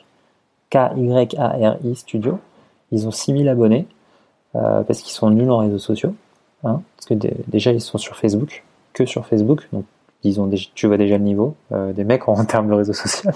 K-Y-A-R-I 0.70 1.96
Studio. 1.96 2.40
Ils 2.92 3.08
ont 3.08 3.12
6000 3.12 3.50
abonnés 3.50 3.88
euh, 4.56 4.84
parce 4.84 5.02
qu'ils 5.02 5.14
sont 5.14 5.30
nuls 5.30 5.50
en 5.52 5.60
réseaux 5.60 5.80
sociaux. 5.80 6.16
Hein, 6.64 6.82
parce 6.98 7.06
que 7.08 7.14
déjà, 7.48 7.72
ils 7.72 7.82
sont 7.82 7.98
sur 7.98 8.18
Facebook, 8.18 8.64
que 8.94 9.06
sur 9.06 9.26
Facebook. 9.26 9.68
Donc, 9.72 9.86
ils 10.24 10.38
tu 10.76 10.88
vois 10.88 10.98
déjà 10.98 11.18
le 11.18 11.24
niveau 11.24 11.56
euh, 11.72 11.94
des 11.94 12.04
mecs 12.04 12.28
en, 12.28 12.44
termes 12.46 12.68
de 12.68 12.74
réseaux 12.74 12.94
sociaux. 12.94 13.32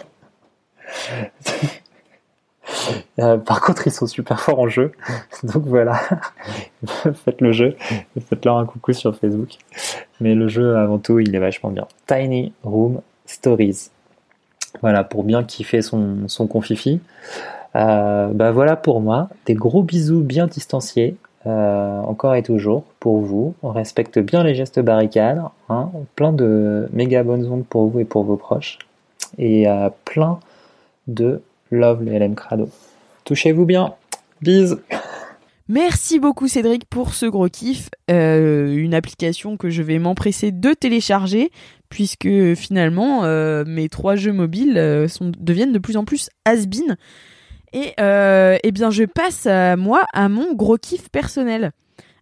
par 3.46 3.62
contre, 3.62 3.88
ils 3.88 3.94
sont 3.94 4.08
super 4.08 4.40
forts 4.40 4.60
en 4.60 4.68
jeu. 4.68 4.92
Donc 5.44 5.64
voilà, 5.66 6.00
faites 7.26 7.42
le 7.42 7.52
jeu, 7.52 7.76
faites-leur 8.20 8.58
un 8.58 8.66
coucou 8.66 8.94
sur 8.94 9.16
Facebook. 9.16 9.58
Mais 10.20 10.36
le 10.36 10.48
jeu, 10.48 10.76
avant 10.78 10.98
tout, 11.00 11.20
il 11.20 11.34
est 11.36 11.40
vachement 11.40 11.70
bien. 11.70 11.88
Tiny 12.08 12.54
Room 12.64 13.02
Stories. 13.26 13.90
Voilà, 14.82 15.04
pour 15.04 15.24
bien 15.24 15.44
kiffer 15.44 15.82
son, 15.82 16.28
son 16.28 16.48
confifi. 16.48 17.00
Euh, 17.76 18.28
bah 18.28 18.52
voilà 18.52 18.76
pour 18.76 19.02
moi. 19.02 19.30
Des 19.46 19.54
gros 19.54 19.84
bisous 19.84 20.22
bien 20.22 20.48
distanciés. 20.48 21.16
Euh, 21.46 22.00
encore 22.02 22.36
et 22.36 22.44
toujours 22.44 22.84
pour 23.00 23.20
vous. 23.20 23.54
On 23.64 23.72
respecte 23.72 24.20
bien 24.20 24.44
les 24.44 24.56
gestes 24.56 24.80
barricades. 24.80 25.42
Hein. 25.70 25.92
Plein 26.16 26.32
de 26.32 26.88
méga 26.94 27.24
bonnes 27.24 27.46
ondes 27.52 27.66
pour 27.66 27.88
vous 27.88 28.00
et 28.00 28.06
pour 28.06 28.24
vos 28.24 28.38
proches. 28.38 28.80
Et 29.38 29.68
euh, 29.68 29.90
plein 30.06 30.40
de 31.08 31.42
love 31.72 32.04
les 32.04 32.18
LM 32.20 32.36
Crado. 32.36 32.70
Touchez-vous 33.26 33.66
bien. 33.66 33.94
Bisous. 34.42 34.80
Merci 35.70 36.20
beaucoup 36.20 36.50
Cédric 36.50 36.86
pour 36.86 37.14
ce 37.14 37.26
gros 37.26 37.48
kiff. 37.48 37.90
une 38.10 38.94
application 38.94 39.56
que 39.56 39.70
je 39.70 39.82
vais 39.82 39.98
m'empresser 39.98 40.52
de 40.52 40.74
télécharger 40.74 41.52
puisque 41.88 42.28
finalement 42.56 43.24
mes 43.64 43.88
trois 43.88 44.16
jeux 44.16 44.34
mobiles 44.34 44.76
deviennent 45.40 45.72
de 45.72 45.80
plus 45.80 45.96
en 45.96 46.04
plus 46.04 46.30
has-been. 46.44 46.98
Et 47.74 47.94
euh, 48.00 48.58
eh 48.64 48.72
bien 48.72 48.92
je 48.92 49.04
passe 49.04 49.48
à 49.48 49.76
moi 49.76 50.04
à 50.14 50.30
mon 50.30 50.54
gros 50.54 50.78
kiff 50.78 51.10
personnel. 51.10 51.72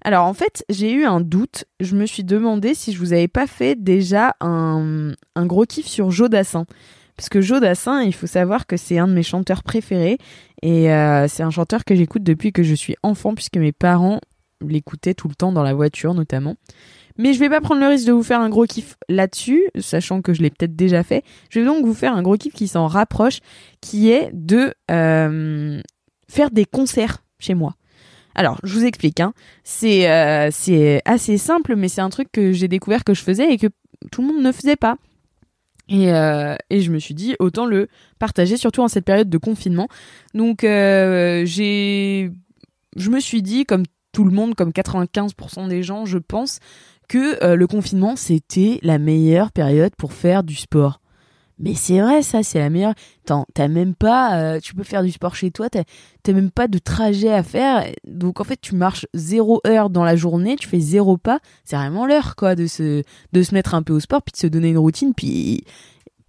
Alors 0.04 0.26
en 0.26 0.34
fait 0.34 0.66
j'ai 0.70 0.92
eu 0.92 1.06
un 1.06 1.22
doute, 1.22 1.66
je 1.80 1.96
me 1.96 2.06
suis 2.06 2.24
demandé 2.24 2.74
si 2.74 2.94
je 2.94 2.98
vous 2.98 3.14
avais 3.14 3.28
pas 3.28 3.48
fait 3.48 3.76
déjà 3.76 4.36
un, 4.40 5.14
gros 5.36 5.66
kiff 5.66 5.86
sur 5.86 6.10
Jodassin. 6.10 6.66
Parce 7.18 7.30
que 7.30 7.42
Joe 7.42 7.62
Dassin, 7.62 8.02
il 8.02 8.14
faut 8.16 8.26
savoir 8.26 8.66
que 8.66 8.78
c'est 8.78 8.98
un 8.98 9.08
de 9.08 9.14
mes 9.14 9.22
chanteurs 9.22 9.62
préférés. 9.62 10.18
Et 10.64 10.92
euh, 10.92 11.28
c'est 11.28 11.44
un 11.44 11.52
chanteur 11.52 11.86
que 11.86 11.94
j'écoute 11.94 12.24
depuis 12.24 12.52
que 12.52 12.64
je 12.64 12.74
suis 12.74 12.96
enfant, 13.04 13.36
puisque 13.36 13.58
mes 13.58 13.72
parents 13.72 14.22
l'écoutaient 14.68 15.14
tout 15.14 15.28
le 15.28 15.36
temps 15.36 15.52
dans 15.52 15.64
la 15.64 15.74
voiture 15.74 16.14
notamment. 16.14 16.56
Mais 17.18 17.34
je 17.34 17.40
vais 17.40 17.50
pas 17.50 17.62
prendre 17.62 17.82
le 17.82 17.88
risque 17.88 18.08
de 18.08 18.12
vous 18.12 18.24
faire 18.24 18.40
un 18.40 18.50
gros 18.50 18.66
kiff 18.66 18.96
là-dessus, 19.10 19.70
sachant 19.80 20.22
que 20.22 20.34
je 20.34 20.42
l'ai 20.42 20.50
peut-être 20.50 20.76
déjà 20.76 21.04
fait. 21.04 21.24
Je 21.50 21.60
vais 21.60 21.66
donc 21.66 21.86
vous 21.86 21.94
faire 21.94 22.16
un 22.16 22.22
gros 22.22 22.38
kiff 22.38 22.54
qui 22.54 22.68
s'en 22.68 22.88
rapproche, 22.88 23.40
qui 23.82 24.10
est 24.10 24.30
de 24.34 24.74
euh, 24.90 25.82
faire 26.30 26.52
des 26.52 26.66
concerts 26.66 27.24
chez 27.40 27.54
moi. 27.54 27.76
Alors, 28.34 28.60
je 28.64 28.74
vous 28.74 28.86
explique. 28.86 29.20
Hein. 29.20 29.34
C'est 29.64 30.10
euh, 30.10 30.50
c'est 30.52 31.02
assez 31.06 31.38
simple, 31.38 31.76
mais 31.76 31.90
c'est 31.90 32.02
un 32.02 32.10
truc 32.10 32.30
que 32.32 32.54
j'ai 32.54 32.68
découvert 32.68 33.04
que 33.04 33.14
je 33.14 33.22
faisais 33.22 33.52
et 33.52 33.58
que 33.58 33.68
tout 34.12 34.22
le 34.22 34.28
monde 34.30 34.42
ne 34.42 34.52
faisait 34.52 34.78
pas. 34.78 34.96
Et, 35.90 36.14
euh, 36.14 36.56
et 36.70 36.82
je 36.82 36.92
me 36.92 37.00
suis 37.00 37.14
dit 37.14 37.36
autant 37.40 37.66
le 37.66 37.90
partager, 38.18 38.56
surtout 38.56 38.82
en 38.82 38.88
cette 38.88 39.04
période 39.04 39.30
de 39.30 39.38
confinement. 39.38 39.90
Donc 40.34 40.62
j'ai, 40.62 42.32
je 42.96 43.10
me 43.10 43.20
suis 43.20 43.42
dit 43.42 43.66
comme 43.66 43.84
tout 44.12 44.24
le 44.24 44.32
monde, 44.32 44.56
comme 44.56 44.72
95% 44.72 45.68
des 45.68 45.84
gens, 45.84 46.06
je 46.06 46.18
pense 46.18 46.60
que 47.08 47.44
euh, 47.44 47.56
le 47.56 47.68
confinement 47.68 48.16
c'était 48.16 48.80
la 48.84 48.98
meilleure 48.98 49.52
période 49.52 49.94
pour 49.98 50.14
faire 50.14 50.44
du 50.44 50.56
sport. 50.56 51.02
Mais 51.62 51.76
c'est 51.76 52.02
vrai, 52.02 52.24
ça, 52.24 52.42
c'est 52.42 52.58
la 52.58 52.72
meilleure. 52.72 52.96
T'as 53.26 53.68
même 53.68 53.94
pas. 53.94 54.36
euh, 54.40 54.60
tu 54.60 54.74
peux 54.74 54.84
faire 54.84 55.04
du 55.04 55.12
sport 55.12 55.36
chez 55.36 55.52
toi, 55.52 55.70
t'as 55.70 55.84
t'as 56.24 56.34
même 56.34 56.50
pas 56.50 56.68
de 56.68 56.80
trajet 56.80 57.32
à 57.32 57.44
faire. 57.44 57.86
Donc 58.08 58.40
en 58.42 58.44
fait, 58.44 58.60
tu 58.60 58.74
marches 58.74 59.06
zéro 59.14 59.62
heure 59.68 59.92
dans 59.92 60.04
la 60.04 60.16
journée, 60.16 60.56
tu 60.56 60.68
fais 60.68 60.80
zéro 60.80 61.18
pas. 61.18 61.40
C'est 61.64 61.76
vraiment 61.76 62.08
l'heure, 62.08 62.36
quoi, 62.36 62.56
de 62.56 62.66
se, 62.66 63.04
de 63.32 63.44
se 63.44 63.54
mettre 63.54 63.76
un 63.76 63.84
peu 63.84 63.94
au 63.94 64.00
sport, 64.00 64.24
puis 64.24 64.32
de 64.32 64.38
se 64.38 64.48
donner 64.48 64.70
une 64.70 64.80
routine, 64.80 65.14
puis 65.14 65.64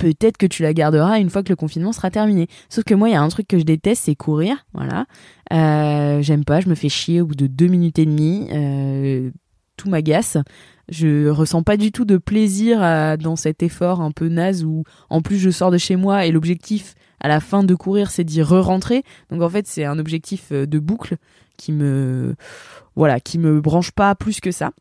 peut-être 0.03 0.37
que 0.37 0.47
tu 0.47 0.62
la 0.62 0.75
garderas 0.75 1.21
une 1.21 1.31
fois 1.31 1.45
que 1.45 1.51
le 1.51 1.57
confinement 1.57 1.93
sera 1.93 2.11
terminé. 2.11 2.49
Sauf 2.69 2.83
que 2.83 2.95
moi, 2.95 3.09
il 3.09 3.12
y 3.12 3.15
a 3.15 3.23
un 3.23 3.29
truc 3.29 3.47
que 3.47 3.59
je 3.59 3.62
déteste, 3.62 4.03
c'est 4.07 4.17
courir. 4.17 4.67
Voilà. 4.75 5.07
Euh, 5.53 6.21
J'aime 6.23 6.45
pas, 6.45 6.61
je 6.61 6.69
me 6.69 6.75
fais 6.75 6.88
chier 6.88 7.21
au 7.21 7.27
bout 7.27 7.37
de 7.37 7.47
deux 7.47 7.69
minutes 7.69 8.01
et 8.01 8.07
demie. 8.07 8.49
Euh, 8.53 9.31
tout 9.77 9.88
m'agace. 9.88 10.38
Je 10.88 11.29
ressens 11.29 11.62
pas 11.62 11.77
du 11.77 11.93
tout 11.93 12.05
de 12.05 12.17
plaisir 12.17 12.81
dans 13.19 13.37
cet 13.37 13.62
effort 13.62 14.01
un 14.01 14.11
peu 14.11 14.29
naze 14.29 14.65
où 14.65 14.85
en 15.09 15.23
plus 15.23 15.38
je 15.38 15.51
sors 15.51 15.71
de 15.71 15.79
chez 15.79 15.97
moi 15.97 16.27
et 16.27 16.33
l'objectif 16.33 16.95
à 17.21 17.29
la 17.29 17.41
fin 17.41 17.62
de 17.62 17.75
courir 17.75 18.11
c'est 18.11 18.25
d'y 18.25 18.43
re-rentrer. 18.43 19.05
Donc 19.31 19.41
en 19.41 19.49
fait 19.49 19.67
c'est 19.67 19.85
un 19.85 19.99
objectif 19.99 20.49
euh, 20.53 20.67
de 20.67 20.79
boucle 20.79 21.17
qui 21.57 21.73
me 21.73 22.35
voilà 22.97 23.21
qui 23.21 23.38
me 23.38 23.61
branche 23.61 23.93
pas 23.93 24.15
plus 24.15 24.41
que 24.41 24.51
ça. 24.51 24.73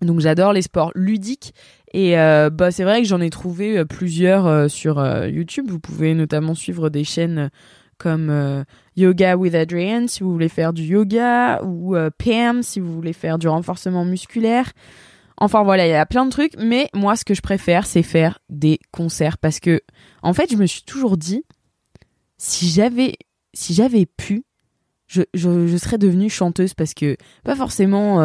Donc 0.00 0.20
j'adore 0.20 0.52
les 0.52 0.62
sports 0.62 0.92
ludiques 0.94 1.54
et 1.92 2.18
euh, 2.18 2.50
bah 2.50 2.70
c'est 2.70 2.84
vrai 2.84 3.02
que 3.02 3.08
j'en 3.08 3.20
ai 3.20 3.30
trouvé 3.30 3.78
euh, 3.78 3.84
plusieurs 3.84 4.46
euh, 4.46 4.68
sur 4.68 5.04
YouTube. 5.26 5.66
Vous 5.68 5.80
pouvez 5.80 6.14
notamment 6.14 6.54
suivre 6.54 6.90
des 6.90 7.04
chaînes 7.04 7.50
comme 7.96 8.64
Yoga 8.94 9.36
with 9.36 9.56
Adrian 9.56 10.06
si 10.06 10.22
vous 10.22 10.30
voulez 10.30 10.48
faire 10.48 10.72
du 10.72 10.84
yoga 10.84 11.60
ou 11.64 11.96
Pam 12.16 12.62
si 12.62 12.78
vous 12.78 12.94
voulez 12.94 13.12
faire 13.12 13.38
du 13.38 13.48
renforcement 13.48 14.04
musculaire. 14.04 14.70
Enfin 15.36 15.64
voilà, 15.64 15.86
il 15.86 15.90
y 15.90 15.94
a 15.94 16.06
plein 16.06 16.24
de 16.24 16.30
trucs, 16.30 16.54
mais 16.58 16.88
moi 16.94 17.16
ce 17.16 17.24
que 17.24 17.34
je 17.34 17.40
préfère 17.40 17.86
c'est 17.86 18.04
faire 18.04 18.38
des 18.50 18.78
concerts 18.92 19.36
parce 19.36 19.58
que 19.58 19.80
en 20.22 20.32
fait 20.32 20.52
je 20.52 20.56
me 20.56 20.66
suis 20.66 20.82
toujours 20.82 21.16
dit 21.16 21.44
si 22.36 22.68
j'avais 22.68 23.16
si 23.52 23.74
j'avais 23.74 24.06
pu 24.06 24.44
je, 25.08 25.24
serais 25.34 25.98
devenue 25.98 26.30
chanteuse 26.30 26.74
parce 26.74 26.94
que 26.94 27.16
pas 27.42 27.56
forcément 27.56 28.18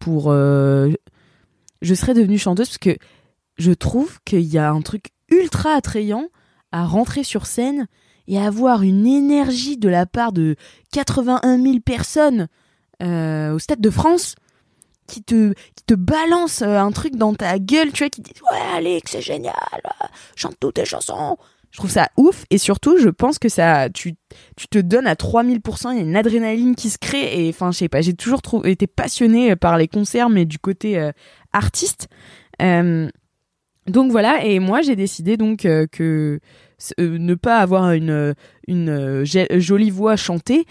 pour 0.00 0.32
je 1.82 1.94
serais 1.94 2.14
devenue 2.14 2.38
chanteuse 2.38 2.68
parce 2.68 2.78
que 2.78 2.96
je 3.58 3.72
trouve 3.72 4.18
qu'il 4.24 4.40
y 4.40 4.58
a 4.58 4.70
un 4.70 4.80
truc 4.80 5.10
ultra 5.28 5.74
attrayant 5.74 6.28
à 6.70 6.86
rentrer 6.86 7.24
sur 7.24 7.46
scène 7.46 7.86
et 8.28 8.38
avoir 8.38 8.82
une 8.82 9.06
énergie 9.06 9.76
de 9.76 9.88
la 9.88 10.06
part 10.06 10.32
de 10.32 10.56
81 10.92 11.62
000 11.62 11.80
personnes 11.80 12.48
euh, 13.02 13.52
au 13.52 13.58
Stade 13.58 13.80
de 13.80 13.90
France 13.90 14.36
qui 15.06 15.22
te, 15.22 15.54
balance 15.94 16.62
euh, 16.62 16.78
un 16.78 16.90
truc 16.90 17.16
dans 17.16 17.34
ta 17.34 17.58
gueule, 17.58 17.92
tu 17.92 18.02
vois, 18.02 18.08
qui 18.08 18.22
dit 18.22 18.32
Ouais, 18.50 18.76
Alex, 18.76 19.12
c'est 19.12 19.20
génial, 19.20 19.52
euh, 19.84 20.06
chante 20.36 20.56
toutes 20.58 20.76
tes 20.76 20.86
chansons. 20.86 21.36
Je 21.70 21.78
trouve 21.78 21.90
ça 21.90 22.08
ouf 22.16 22.44
et 22.50 22.58
surtout, 22.58 22.98
je 22.98 23.08
pense 23.08 23.38
que 23.38 23.48
ça, 23.48 23.88
tu, 23.90 24.14
te 24.70 24.78
donnes 24.78 25.06
à 25.06 25.14
3000%, 25.14 25.92
il 25.92 25.96
y 25.96 26.00
a 26.00 26.02
une 26.02 26.16
adrénaline 26.16 26.74
qui 26.74 26.90
se 26.90 26.98
crée 26.98 27.46
et 27.46 27.48
enfin, 27.48 27.72
je 27.72 27.78
sais 27.78 27.88
pas, 27.88 28.02
j'ai 28.02 28.14
toujours 28.14 28.40
été 28.64 28.86
passionnée 28.86 29.56
par 29.56 29.78
les 29.78 29.88
concerts, 29.88 30.28
mais 30.28 30.44
du 30.44 30.58
côté 30.58 31.10
artiste. 31.52 32.08
Euh, 32.60 33.08
donc 33.88 34.12
voilà, 34.12 34.44
et 34.44 34.60
moi 34.60 34.80
j'ai 34.82 34.94
décidé 34.94 35.36
donc 35.36 35.64
euh, 35.64 35.86
que 35.90 36.38
euh, 37.00 37.18
ne 37.18 37.34
pas 37.34 37.58
avoir 37.58 37.90
une, 37.92 38.34
jolie 39.24 39.90
voix 39.90 40.16
chantée, 40.16 40.66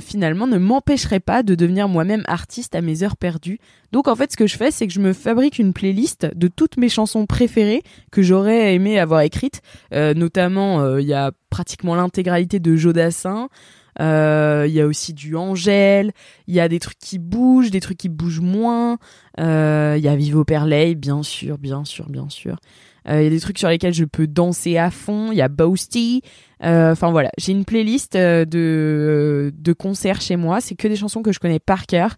finalement, 0.00 0.46
ne 0.46 0.58
m'empêcherait 0.58 1.20
pas 1.20 1.42
de 1.42 1.54
devenir 1.54 1.88
moi-même 1.88 2.22
artiste 2.26 2.74
à 2.74 2.80
mes 2.80 3.02
heures 3.02 3.16
perdues. 3.16 3.58
Donc 3.92 4.08
en 4.08 4.16
fait, 4.16 4.32
ce 4.32 4.36
que 4.36 4.46
je 4.46 4.56
fais, 4.56 4.70
c'est 4.70 4.86
que 4.86 4.92
je 4.92 5.00
me 5.00 5.12
fabrique 5.12 5.58
une 5.58 5.72
playlist 5.72 6.26
de 6.34 6.48
toutes 6.48 6.76
mes 6.76 6.88
chansons 6.88 7.26
préférées 7.26 7.82
que 8.10 8.22
j'aurais 8.22 8.74
aimé 8.74 8.98
avoir 8.98 9.20
écrites. 9.20 9.60
Notamment, 9.92 10.98
il 10.98 11.06
y 11.06 11.14
a 11.14 11.32
pratiquement 11.50 11.94
l'intégralité 11.94 12.58
de 12.58 12.74
Jodassin. 12.74 13.48
Euh, 14.00 14.64
Il 14.68 14.74
y 14.74 14.80
a 14.80 14.86
aussi 14.86 15.12
du 15.12 15.36
Angèle. 15.36 16.12
Il 16.46 16.54
y 16.54 16.60
a 16.60 16.68
des 16.68 16.78
trucs 16.78 16.98
qui 16.98 17.18
bougent, 17.18 17.70
des 17.70 17.80
trucs 17.80 17.98
qui 17.98 18.08
bougent 18.08 18.40
moins. 18.40 18.98
Euh, 19.40 19.94
Il 19.98 20.04
y 20.04 20.08
a 20.08 20.16
Vivo 20.16 20.44
Perley, 20.44 20.94
bien 20.94 21.22
sûr, 21.22 21.58
bien 21.58 21.84
sûr, 21.84 22.08
bien 22.08 22.28
sûr. 22.28 22.56
Euh, 23.08 23.20
Il 23.20 23.24
y 23.24 23.26
a 23.26 23.30
des 23.30 23.40
trucs 23.40 23.58
sur 23.58 23.68
lesquels 23.68 23.94
je 23.94 24.04
peux 24.04 24.26
danser 24.26 24.78
à 24.78 24.90
fond. 24.90 25.32
Il 25.32 25.38
y 25.38 25.42
a 25.42 25.48
Boasty. 25.48 26.22
Enfin 26.64 27.10
voilà, 27.10 27.30
j'ai 27.38 27.50
une 27.50 27.64
playlist 27.64 28.16
de 28.16 29.52
de 29.52 29.72
concerts 29.72 30.20
chez 30.20 30.36
moi. 30.36 30.60
C'est 30.60 30.76
que 30.76 30.86
des 30.86 30.94
chansons 30.94 31.22
que 31.22 31.32
je 31.32 31.40
connais 31.40 31.58
par 31.58 31.86
cœur. 31.86 32.16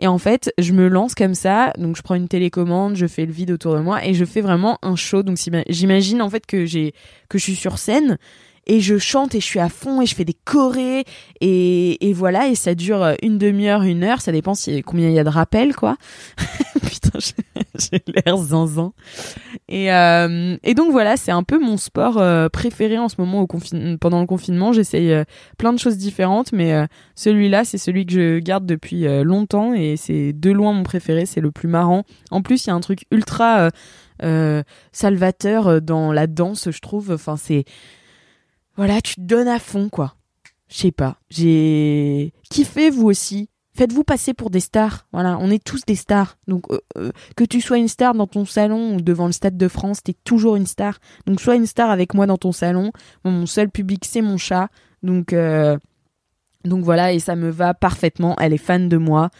Et 0.00 0.08
en 0.08 0.18
fait, 0.18 0.52
je 0.58 0.72
me 0.72 0.88
lance 0.88 1.14
comme 1.14 1.34
ça. 1.34 1.72
Donc 1.78 1.96
je 1.96 2.02
prends 2.02 2.16
une 2.16 2.26
télécommande, 2.26 2.96
je 2.96 3.06
fais 3.06 3.24
le 3.24 3.32
vide 3.32 3.52
autour 3.52 3.76
de 3.76 3.80
moi 3.80 4.04
et 4.04 4.12
je 4.14 4.24
fais 4.24 4.40
vraiment 4.40 4.78
un 4.82 4.96
show. 4.96 5.22
Donc 5.22 5.38
j'imagine 5.68 6.22
en 6.22 6.30
fait 6.30 6.44
que 6.46 6.66
j'ai 6.66 6.92
que 7.28 7.38
je 7.38 7.44
suis 7.44 7.54
sur 7.54 7.78
scène 7.78 8.18
et 8.66 8.80
je 8.80 8.98
chante 8.98 9.34
et 9.34 9.40
je 9.40 9.44
suis 9.46 9.60
à 9.60 9.68
fond 9.68 10.00
et 10.00 10.06
je 10.06 10.14
fais 10.14 10.24
des 10.24 10.36
chorés 10.44 11.04
et, 11.40 12.08
et 12.08 12.12
voilà 12.12 12.48
et 12.48 12.54
ça 12.54 12.74
dure 12.74 13.14
une 13.22 13.38
demi-heure, 13.38 13.82
une 13.82 14.04
heure, 14.04 14.20
ça 14.20 14.32
dépend 14.32 14.54
si, 14.54 14.82
combien 14.82 15.08
il 15.08 15.14
y 15.14 15.18
a 15.18 15.24
de 15.24 15.28
rappels 15.28 15.74
quoi. 15.74 15.96
Putain, 16.82 17.18
j'ai- 17.18 18.02
l'air 18.24 18.36
zinzin. 18.36 18.92
Et, 19.68 19.92
euh, 19.92 20.56
et 20.62 20.74
donc 20.74 20.92
voilà, 20.92 21.16
c'est 21.16 21.32
un 21.32 21.42
peu 21.42 21.58
mon 21.58 21.76
sport 21.76 22.18
euh, 22.18 22.48
préféré 22.48 22.98
en 22.98 23.08
ce 23.08 23.16
moment 23.18 23.40
au 23.42 23.46
pendant 24.00 24.20
le 24.20 24.26
confinement. 24.26 24.72
J'essaye 24.72 25.12
euh, 25.12 25.24
plein 25.58 25.72
de 25.72 25.78
choses 25.78 25.96
différentes, 25.96 26.52
mais 26.52 26.72
euh, 26.72 26.86
celui-là, 27.14 27.64
c'est 27.64 27.78
celui 27.78 28.06
que 28.06 28.12
je 28.12 28.38
garde 28.38 28.66
depuis 28.66 29.06
euh, 29.06 29.24
longtemps 29.24 29.74
et 29.74 29.96
c'est 29.96 30.32
de 30.32 30.50
loin 30.50 30.72
mon 30.72 30.82
préféré. 30.84 31.26
C'est 31.26 31.40
le 31.40 31.50
plus 31.50 31.68
marrant. 31.68 32.04
En 32.30 32.42
plus, 32.42 32.64
il 32.64 32.68
y 32.68 32.70
a 32.70 32.74
un 32.74 32.80
truc 32.80 33.06
ultra 33.10 33.58
euh, 33.60 33.70
euh, 34.22 34.62
salvateur 34.92 35.66
euh, 35.66 35.80
dans 35.80 36.12
la 36.12 36.26
danse, 36.26 36.70
je 36.70 36.80
trouve. 36.80 37.10
Enfin, 37.12 37.36
c'est 37.36 37.64
voilà, 38.76 39.00
tu 39.00 39.16
te 39.16 39.20
donnes 39.20 39.48
à 39.48 39.58
fond, 39.58 39.88
quoi. 39.88 40.16
Je 40.68 40.76
sais 40.76 40.92
pas. 40.92 41.18
J'ai 41.30 42.32
kiffé 42.50 42.90
vous 42.90 43.06
aussi. 43.06 43.48
Faites-vous 43.76 44.04
passer 44.04 44.34
pour 44.34 44.50
des 44.50 44.60
stars. 44.60 45.06
Voilà, 45.12 45.36
on 45.40 45.50
est 45.50 45.62
tous 45.62 45.84
des 45.84 45.96
stars. 45.96 46.36
Donc 46.46 46.64
euh, 46.70 46.78
euh, 46.96 47.10
que 47.36 47.44
tu 47.44 47.60
sois 47.60 47.78
une 47.78 47.88
star 47.88 48.14
dans 48.14 48.28
ton 48.28 48.44
salon 48.44 48.94
ou 48.94 49.00
devant 49.00 49.26
le 49.26 49.32
Stade 49.32 49.56
de 49.56 49.68
France, 49.68 50.02
t'es 50.02 50.14
toujours 50.24 50.54
une 50.54 50.66
star. 50.66 51.00
Donc 51.26 51.40
sois 51.40 51.56
une 51.56 51.66
star 51.66 51.90
avec 51.90 52.14
moi 52.14 52.26
dans 52.26 52.36
ton 52.36 52.52
salon. 52.52 52.92
Mon 53.24 53.46
seul 53.46 53.70
public, 53.70 54.04
c'est 54.04 54.22
mon 54.22 54.36
chat. 54.36 54.68
Donc 55.02 55.32
euh, 55.32 55.76
donc 56.64 56.84
voilà, 56.84 57.12
et 57.12 57.18
ça 57.18 57.34
me 57.34 57.50
va 57.50 57.74
parfaitement. 57.74 58.36
Elle 58.38 58.52
est 58.52 58.58
fan 58.58 58.88
de 58.88 58.96
moi. 58.96 59.30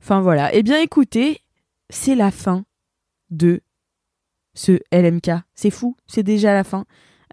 Enfin 0.00 0.20
voilà. 0.20 0.52
Eh 0.54 0.64
bien 0.64 0.80
écoutez, 0.80 1.40
c'est 1.88 2.16
la 2.16 2.32
fin 2.32 2.64
de 3.30 3.60
ce 4.54 4.78
LMK. 4.92 5.30
C'est 5.54 5.70
fou, 5.70 5.96
c'est 6.08 6.24
déjà 6.24 6.52
la 6.52 6.64
fin. 6.64 6.84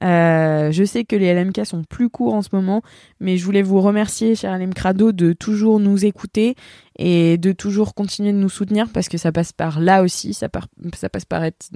Euh, 0.01 0.71
je 0.71 0.83
sais 0.83 1.03
que 1.03 1.15
les 1.15 1.33
LMK 1.33 1.65
sont 1.65 1.83
plus 1.83 2.09
courts 2.09 2.33
en 2.33 2.41
ce 2.41 2.49
moment, 2.53 2.81
mais 3.19 3.37
je 3.37 3.45
voulais 3.45 3.61
vous 3.61 3.81
remercier, 3.81 4.35
cher 4.35 4.57
LM 4.57 4.73
Crado, 4.73 5.11
de 5.11 5.33
toujours 5.33 5.79
nous 5.79 6.05
écouter 6.05 6.55
et 6.97 7.37
de 7.37 7.51
toujours 7.51 7.93
continuer 7.93 8.31
de 8.31 8.37
nous 8.37 8.49
soutenir 8.49 8.87
parce 8.93 9.09
que 9.09 9.17
ça 9.17 9.31
passe 9.31 9.51
par 9.51 9.79
là 9.79 10.03
aussi, 10.03 10.33
ça, 10.33 10.49
passe 10.49 11.25
par 11.25 11.43
être 11.43 11.69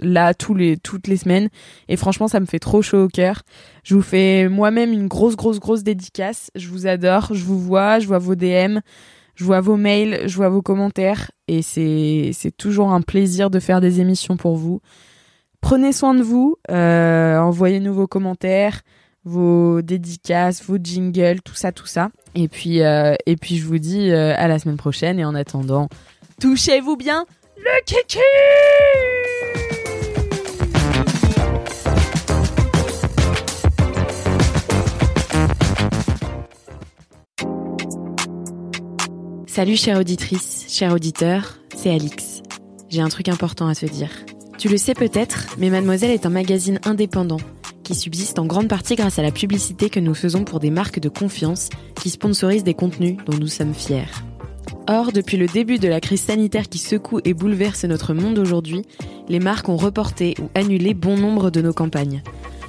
là 0.00 0.34
toutes 0.34 1.06
les 1.06 1.16
semaines. 1.16 1.48
Et 1.88 1.96
franchement, 1.96 2.28
ça 2.28 2.40
me 2.40 2.46
fait 2.46 2.58
trop 2.58 2.82
chaud 2.82 3.04
au 3.04 3.08
cœur. 3.08 3.42
Je 3.84 3.94
vous 3.94 4.02
fais 4.02 4.48
moi-même 4.48 4.92
une 4.92 5.08
grosse, 5.08 5.36
grosse, 5.36 5.60
grosse 5.60 5.82
dédicace. 5.82 6.50
Je 6.54 6.68
vous 6.68 6.86
adore, 6.86 7.28
je 7.32 7.44
vous 7.44 7.58
vois, 7.58 7.98
je 7.98 8.06
vois 8.06 8.18
vos 8.18 8.34
DM, 8.34 8.80
je 9.34 9.44
vois 9.44 9.60
vos 9.60 9.76
mails, 9.76 10.22
je 10.26 10.36
vois 10.36 10.48
vos 10.48 10.62
commentaires 10.62 11.30
et 11.48 11.62
c'est 11.62 12.56
toujours 12.56 12.90
un 12.92 13.02
plaisir 13.02 13.50
de 13.50 13.60
faire 13.60 13.80
des 13.80 14.00
émissions 14.00 14.36
pour 14.36 14.56
vous. 14.56 14.80
Prenez 15.66 15.90
soin 15.90 16.14
de 16.14 16.22
vous, 16.22 16.58
euh, 16.70 17.38
envoyez-nous 17.38 17.92
vos 17.92 18.06
commentaires, 18.06 18.82
vos 19.24 19.82
dédicaces, 19.82 20.62
vos 20.62 20.78
jingles, 20.80 21.40
tout 21.44 21.56
ça, 21.56 21.72
tout 21.72 21.88
ça. 21.88 22.10
Et 22.36 22.46
puis, 22.46 22.82
euh, 22.82 23.16
et 23.26 23.34
puis 23.34 23.56
je 23.56 23.66
vous 23.66 23.78
dis 23.78 24.12
euh, 24.12 24.32
à 24.36 24.46
la 24.46 24.60
semaine 24.60 24.76
prochaine. 24.76 25.18
Et 25.18 25.24
en 25.24 25.34
attendant, 25.34 25.88
touchez-vous 26.40 26.96
bien 26.96 27.26
le 27.56 27.84
kiki 27.84 28.20
Salut 39.48 39.74
chère 39.74 39.98
auditrice, 39.98 40.66
cher 40.68 40.92
auditeur, 40.92 41.58
c'est 41.74 41.90
Alix. 41.90 42.42
J'ai 42.88 43.00
un 43.00 43.08
truc 43.08 43.28
important 43.28 43.66
à 43.66 43.74
te 43.74 43.86
dire. 43.86 44.10
Tu 44.58 44.68
le 44.70 44.78
sais 44.78 44.94
peut-être, 44.94 45.48
mais 45.58 45.68
Mademoiselle 45.68 46.10
est 46.10 46.24
un 46.24 46.30
magazine 46.30 46.80
indépendant 46.84 47.36
qui 47.82 47.94
subsiste 47.94 48.38
en 48.38 48.46
grande 48.46 48.68
partie 48.68 48.96
grâce 48.96 49.18
à 49.18 49.22
la 49.22 49.30
publicité 49.30 49.90
que 49.90 50.00
nous 50.00 50.14
faisons 50.14 50.44
pour 50.44 50.60
des 50.60 50.70
marques 50.70 50.98
de 50.98 51.10
confiance 51.10 51.68
qui 51.94 52.08
sponsorisent 52.08 52.64
des 52.64 52.74
contenus 52.74 53.16
dont 53.26 53.36
nous 53.38 53.46
sommes 53.48 53.74
fiers. 53.74 54.10
Or, 54.88 55.12
depuis 55.12 55.36
le 55.36 55.46
début 55.46 55.78
de 55.78 55.88
la 55.88 56.00
crise 56.00 56.22
sanitaire 56.22 56.68
qui 56.68 56.78
secoue 56.78 57.20
et 57.24 57.34
bouleverse 57.34 57.84
notre 57.84 58.14
monde 58.14 58.38
aujourd'hui, 58.38 58.82
les 59.28 59.40
marques 59.40 59.68
ont 59.68 59.76
reporté 59.76 60.34
ou 60.40 60.48
annulé 60.54 60.94
bon 60.94 61.16
nombre 61.16 61.50
de 61.50 61.60
nos 61.60 61.74
campagnes. 61.74 62.22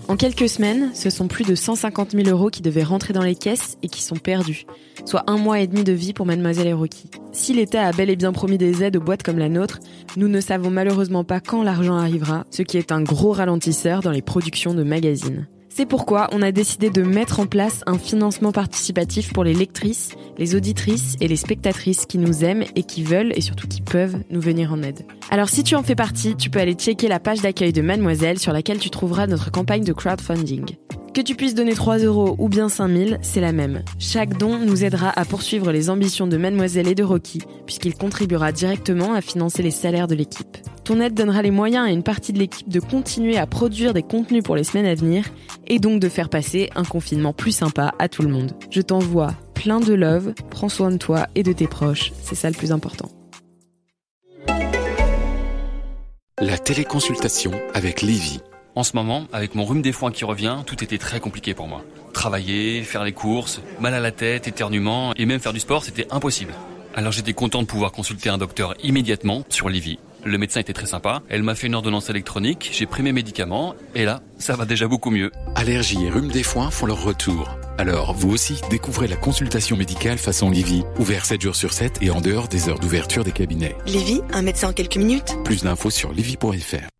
En 0.09 0.15
quelques 0.15 0.47
semaines, 0.47 0.91
ce 0.93 1.09
sont 1.09 1.27
plus 1.27 1.43
de 1.43 1.53
150 1.53 2.11
000 2.11 2.29
euros 2.29 2.49
qui 2.49 2.61
devaient 2.61 2.83
rentrer 2.83 3.13
dans 3.13 3.23
les 3.23 3.35
caisses 3.35 3.77
et 3.83 3.89
qui 3.89 4.01
sont 4.01 4.15
perdus, 4.15 4.65
soit 5.05 5.25
un 5.27 5.37
mois 5.37 5.59
et 5.59 5.67
demi 5.67 5.83
de 5.83 5.91
vie 5.91 6.13
pour 6.13 6.25
Mademoiselle 6.25 6.73
Rocky. 6.73 7.09
Si 7.33 7.53
l'État 7.53 7.85
a 7.85 7.91
bel 7.91 8.09
et 8.09 8.15
bien 8.15 8.31
promis 8.31 8.57
des 8.57 8.83
aides 8.83 8.95
aux 8.95 9.01
boîtes 9.01 9.23
comme 9.23 9.37
la 9.37 9.49
nôtre, 9.49 9.79
nous 10.15 10.29
ne 10.29 10.39
savons 10.39 10.69
malheureusement 10.69 11.25
pas 11.25 11.41
quand 11.41 11.61
l'argent 11.61 11.97
arrivera, 11.97 12.45
ce 12.51 12.61
qui 12.61 12.77
est 12.77 12.93
un 12.93 13.01
gros 13.01 13.33
ralentisseur 13.33 14.01
dans 14.01 14.11
les 14.11 14.21
productions 14.21 14.73
de 14.73 14.83
magazines. 14.83 15.47
C'est 15.69 15.85
pourquoi 15.85 16.27
on 16.31 16.41
a 16.41 16.51
décidé 16.51 16.89
de 16.89 17.03
mettre 17.03 17.39
en 17.39 17.45
place 17.45 17.83
un 17.85 17.97
financement 17.97 18.51
participatif 18.51 19.33
pour 19.33 19.43
les 19.43 19.53
lectrices, 19.53 20.11
les 20.37 20.55
auditrices 20.55 21.15
et 21.21 21.27
les 21.27 21.35
spectatrices 21.35 22.05
qui 22.05 22.17
nous 22.17 22.43
aiment 22.43 22.63
et 22.75 22.83
qui 22.83 23.03
veulent 23.03 23.31
et 23.35 23.41
surtout 23.41 23.67
qui 23.67 23.81
peuvent 23.81 24.17
nous 24.29 24.41
venir 24.41 24.73
en 24.73 24.81
aide. 24.81 25.05
Alors 25.29 25.49
si 25.49 25.63
tu 25.63 25.75
en 25.75 25.83
fais 25.83 25.95
partie, 25.95 26.35
tu 26.35 26.49
peux 26.49 26.59
aller 26.59 26.73
checker 26.73 27.07
la 27.07 27.19
page 27.19 27.41
d'accueil 27.41 27.73
de 27.73 27.81
Mademoiselle 27.81 28.39
sur 28.39 28.53
laquelle 28.53 28.79
tu 28.79 28.89
trouveras 28.89 29.27
notre 29.27 29.51
campagne 29.51 29.83
de 29.83 29.93
crowdfunding. 29.93 30.65
Que 31.13 31.21
tu 31.21 31.35
puisses 31.35 31.55
donner 31.55 31.73
3 31.73 31.97
euros 31.99 32.35
ou 32.37 32.47
bien 32.47 32.69
5000, 32.69 33.17
c'est 33.23 33.41
la 33.41 33.51
même. 33.51 33.83
Chaque 33.97 34.37
don 34.37 34.59
nous 34.59 34.83
aidera 34.83 35.09
à 35.19 35.25
poursuivre 35.25 35.71
les 35.71 35.89
ambitions 35.89 36.27
de 36.27 36.37
Mademoiselle 36.37 36.87
et 36.87 36.93
de 36.93 37.03
Rocky, 37.03 37.41
puisqu'il 37.65 37.95
contribuera 37.95 38.51
directement 38.51 39.15
à 39.15 39.21
financer 39.21 39.63
les 39.63 39.71
salaires 39.71 40.07
de 40.07 40.13
l'équipe. 40.13 40.57
Ton 40.87 41.01
aide 41.01 41.15
donnera 41.15 41.41
les 41.41 41.51
moyens 41.51 41.85
à 41.85 41.91
une 41.91 42.01
partie 42.01 42.31
de 42.31 42.39
l'équipe 42.39 42.69
de 42.69 42.79
continuer 42.79 43.37
à 43.37 43.45
produire 43.45 43.93
des 43.93 44.03
contenus 44.03 44.41
pour 44.41 44.55
les 44.55 44.63
semaines 44.63 44.85
à 44.85 44.95
venir, 44.95 45.25
et 45.67 45.79
donc 45.79 45.99
de 45.99 46.07
faire 46.07 46.29
passer 46.29 46.69
un 46.77 46.85
confinement 46.85 47.33
plus 47.33 47.51
sympa 47.51 47.93
à 47.99 48.07
tout 48.07 48.21
le 48.21 48.29
monde. 48.29 48.53
Je 48.71 48.79
t'envoie 48.79 49.33
plein 49.53 49.81
de 49.81 49.93
love, 49.93 50.33
prends 50.49 50.69
soin 50.69 50.89
de 50.89 50.95
toi 50.95 51.27
et 51.35 51.43
de 51.43 51.51
tes 51.51 51.67
proches, 51.67 52.13
c'est 52.23 52.35
ça 52.35 52.49
le 52.49 52.55
plus 52.55 52.71
important. 52.71 53.09
La 56.39 56.57
téléconsultation 56.57 57.51
avec 57.73 58.01
Livy. 58.01 58.39
En 58.73 58.83
ce 58.83 58.95
moment, 58.95 59.25
avec 59.33 59.55
mon 59.55 59.65
rhume 59.65 59.81
des 59.81 59.91
foins 59.91 60.11
qui 60.11 60.23
revient, 60.23 60.59
tout 60.65 60.81
était 60.85 60.97
très 60.97 61.19
compliqué 61.19 61.53
pour 61.53 61.67
moi. 61.67 61.83
Travailler, 62.13 62.81
faire 62.83 63.03
les 63.03 63.11
courses, 63.11 63.59
mal 63.81 63.93
à 63.93 63.99
la 63.99 64.11
tête, 64.11 64.47
éternuement, 64.47 65.13
et 65.17 65.25
même 65.25 65.41
faire 65.41 65.51
du 65.51 65.59
sport, 65.59 65.83
c'était 65.83 66.07
impossible. 66.11 66.53
Alors 66.95 67.11
j'étais 67.11 67.33
content 67.33 67.61
de 67.61 67.67
pouvoir 67.67 67.91
consulter 67.91 68.29
un 68.29 68.37
docteur 68.37 68.73
immédiatement 68.81 69.43
sur 69.49 69.67
Livy. 69.67 69.99
Le 70.27 70.37
médecin 70.37 70.59
était 70.59 70.73
très 70.73 70.87
sympa, 70.87 71.21
elle 71.29 71.41
m'a 71.41 71.55
fait 71.55 71.67
une 71.67 71.75
ordonnance 71.75 72.09
électronique, 72.09 72.69
j'ai 72.73 72.85
pris 72.85 73.01
mes 73.01 73.13
médicaments, 73.13 73.75
et 73.95 74.03
là, 74.03 74.21
ça 74.37 74.57
va 74.57 74.65
déjà 74.65 74.85
beaucoup 74.85 75.09
mieux. 75.09 75.31
Allergie 75.55 76.03
et 76.03 76.09
rhume 76.09 76.27
des 76.27 76.43
foins 76.43 76.69
font 76.69 76.85
leur 76.85 77.01
retour. 77.01 77.57
Alors, 77.77 78.13
vous 78.13 78.31
aussi, 78.31 78.59
découvrez 78.69 79.07
la 79.07 79.15
consultation 79.15 79.77
médicale 79.77 80.17
façon 80.17 80.49
Livy, 80.49 80.83
ouvert 80.99 81.23
7 81.23 81.39
jours 81.39 81.55
sur 81.55 81.71
7 81.71 81.99
et 82.01 82.09
en 82.09 82.19
dehors 82.19 82.49
des 82.49 82.67
heures 82.67 82.79
d'ouverture 82.79 83.23
des 83.23 83.31
cabinets. 83.31 83.77
Lévi, 83.85 84.19
un 84.33 84.41
médecin 84.41 84.67
en 84.67 84.73
quelques 84.73 84.97
minutes 84.97 85.33
Plus 85.45 85.63
d'infos 85.63 85.91
sur 85.91 86.11
livy.fr. 86.11 86.96